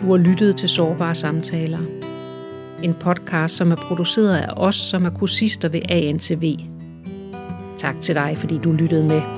Du 0.08 0.12
har 0.16 0.18
lyttet 0.18 0.56
til 0.56 0.68
Sårbare 0.68 1.14
Samtaler. 1.14 1.78
En 2.82 2.94
podcast, 2.94 3.56
som 3.56 3.70
er 3.72 3.76
produceret 3.76 4.36
af 4.36 4.52
os, 4.56 4.76
som 4.76 5.04
er 5.04 5.10
kursister 5.10 5.68
ved 5.68 5.80
ANTV. 5.88 6.56
Tak 7.78 7.94
til 8.00 8.14
dig, 8.14 8.36
fordi 8.38 8.58
du 8.58 8.72
lyttede 8.72 9.04
med. 9.04 9.37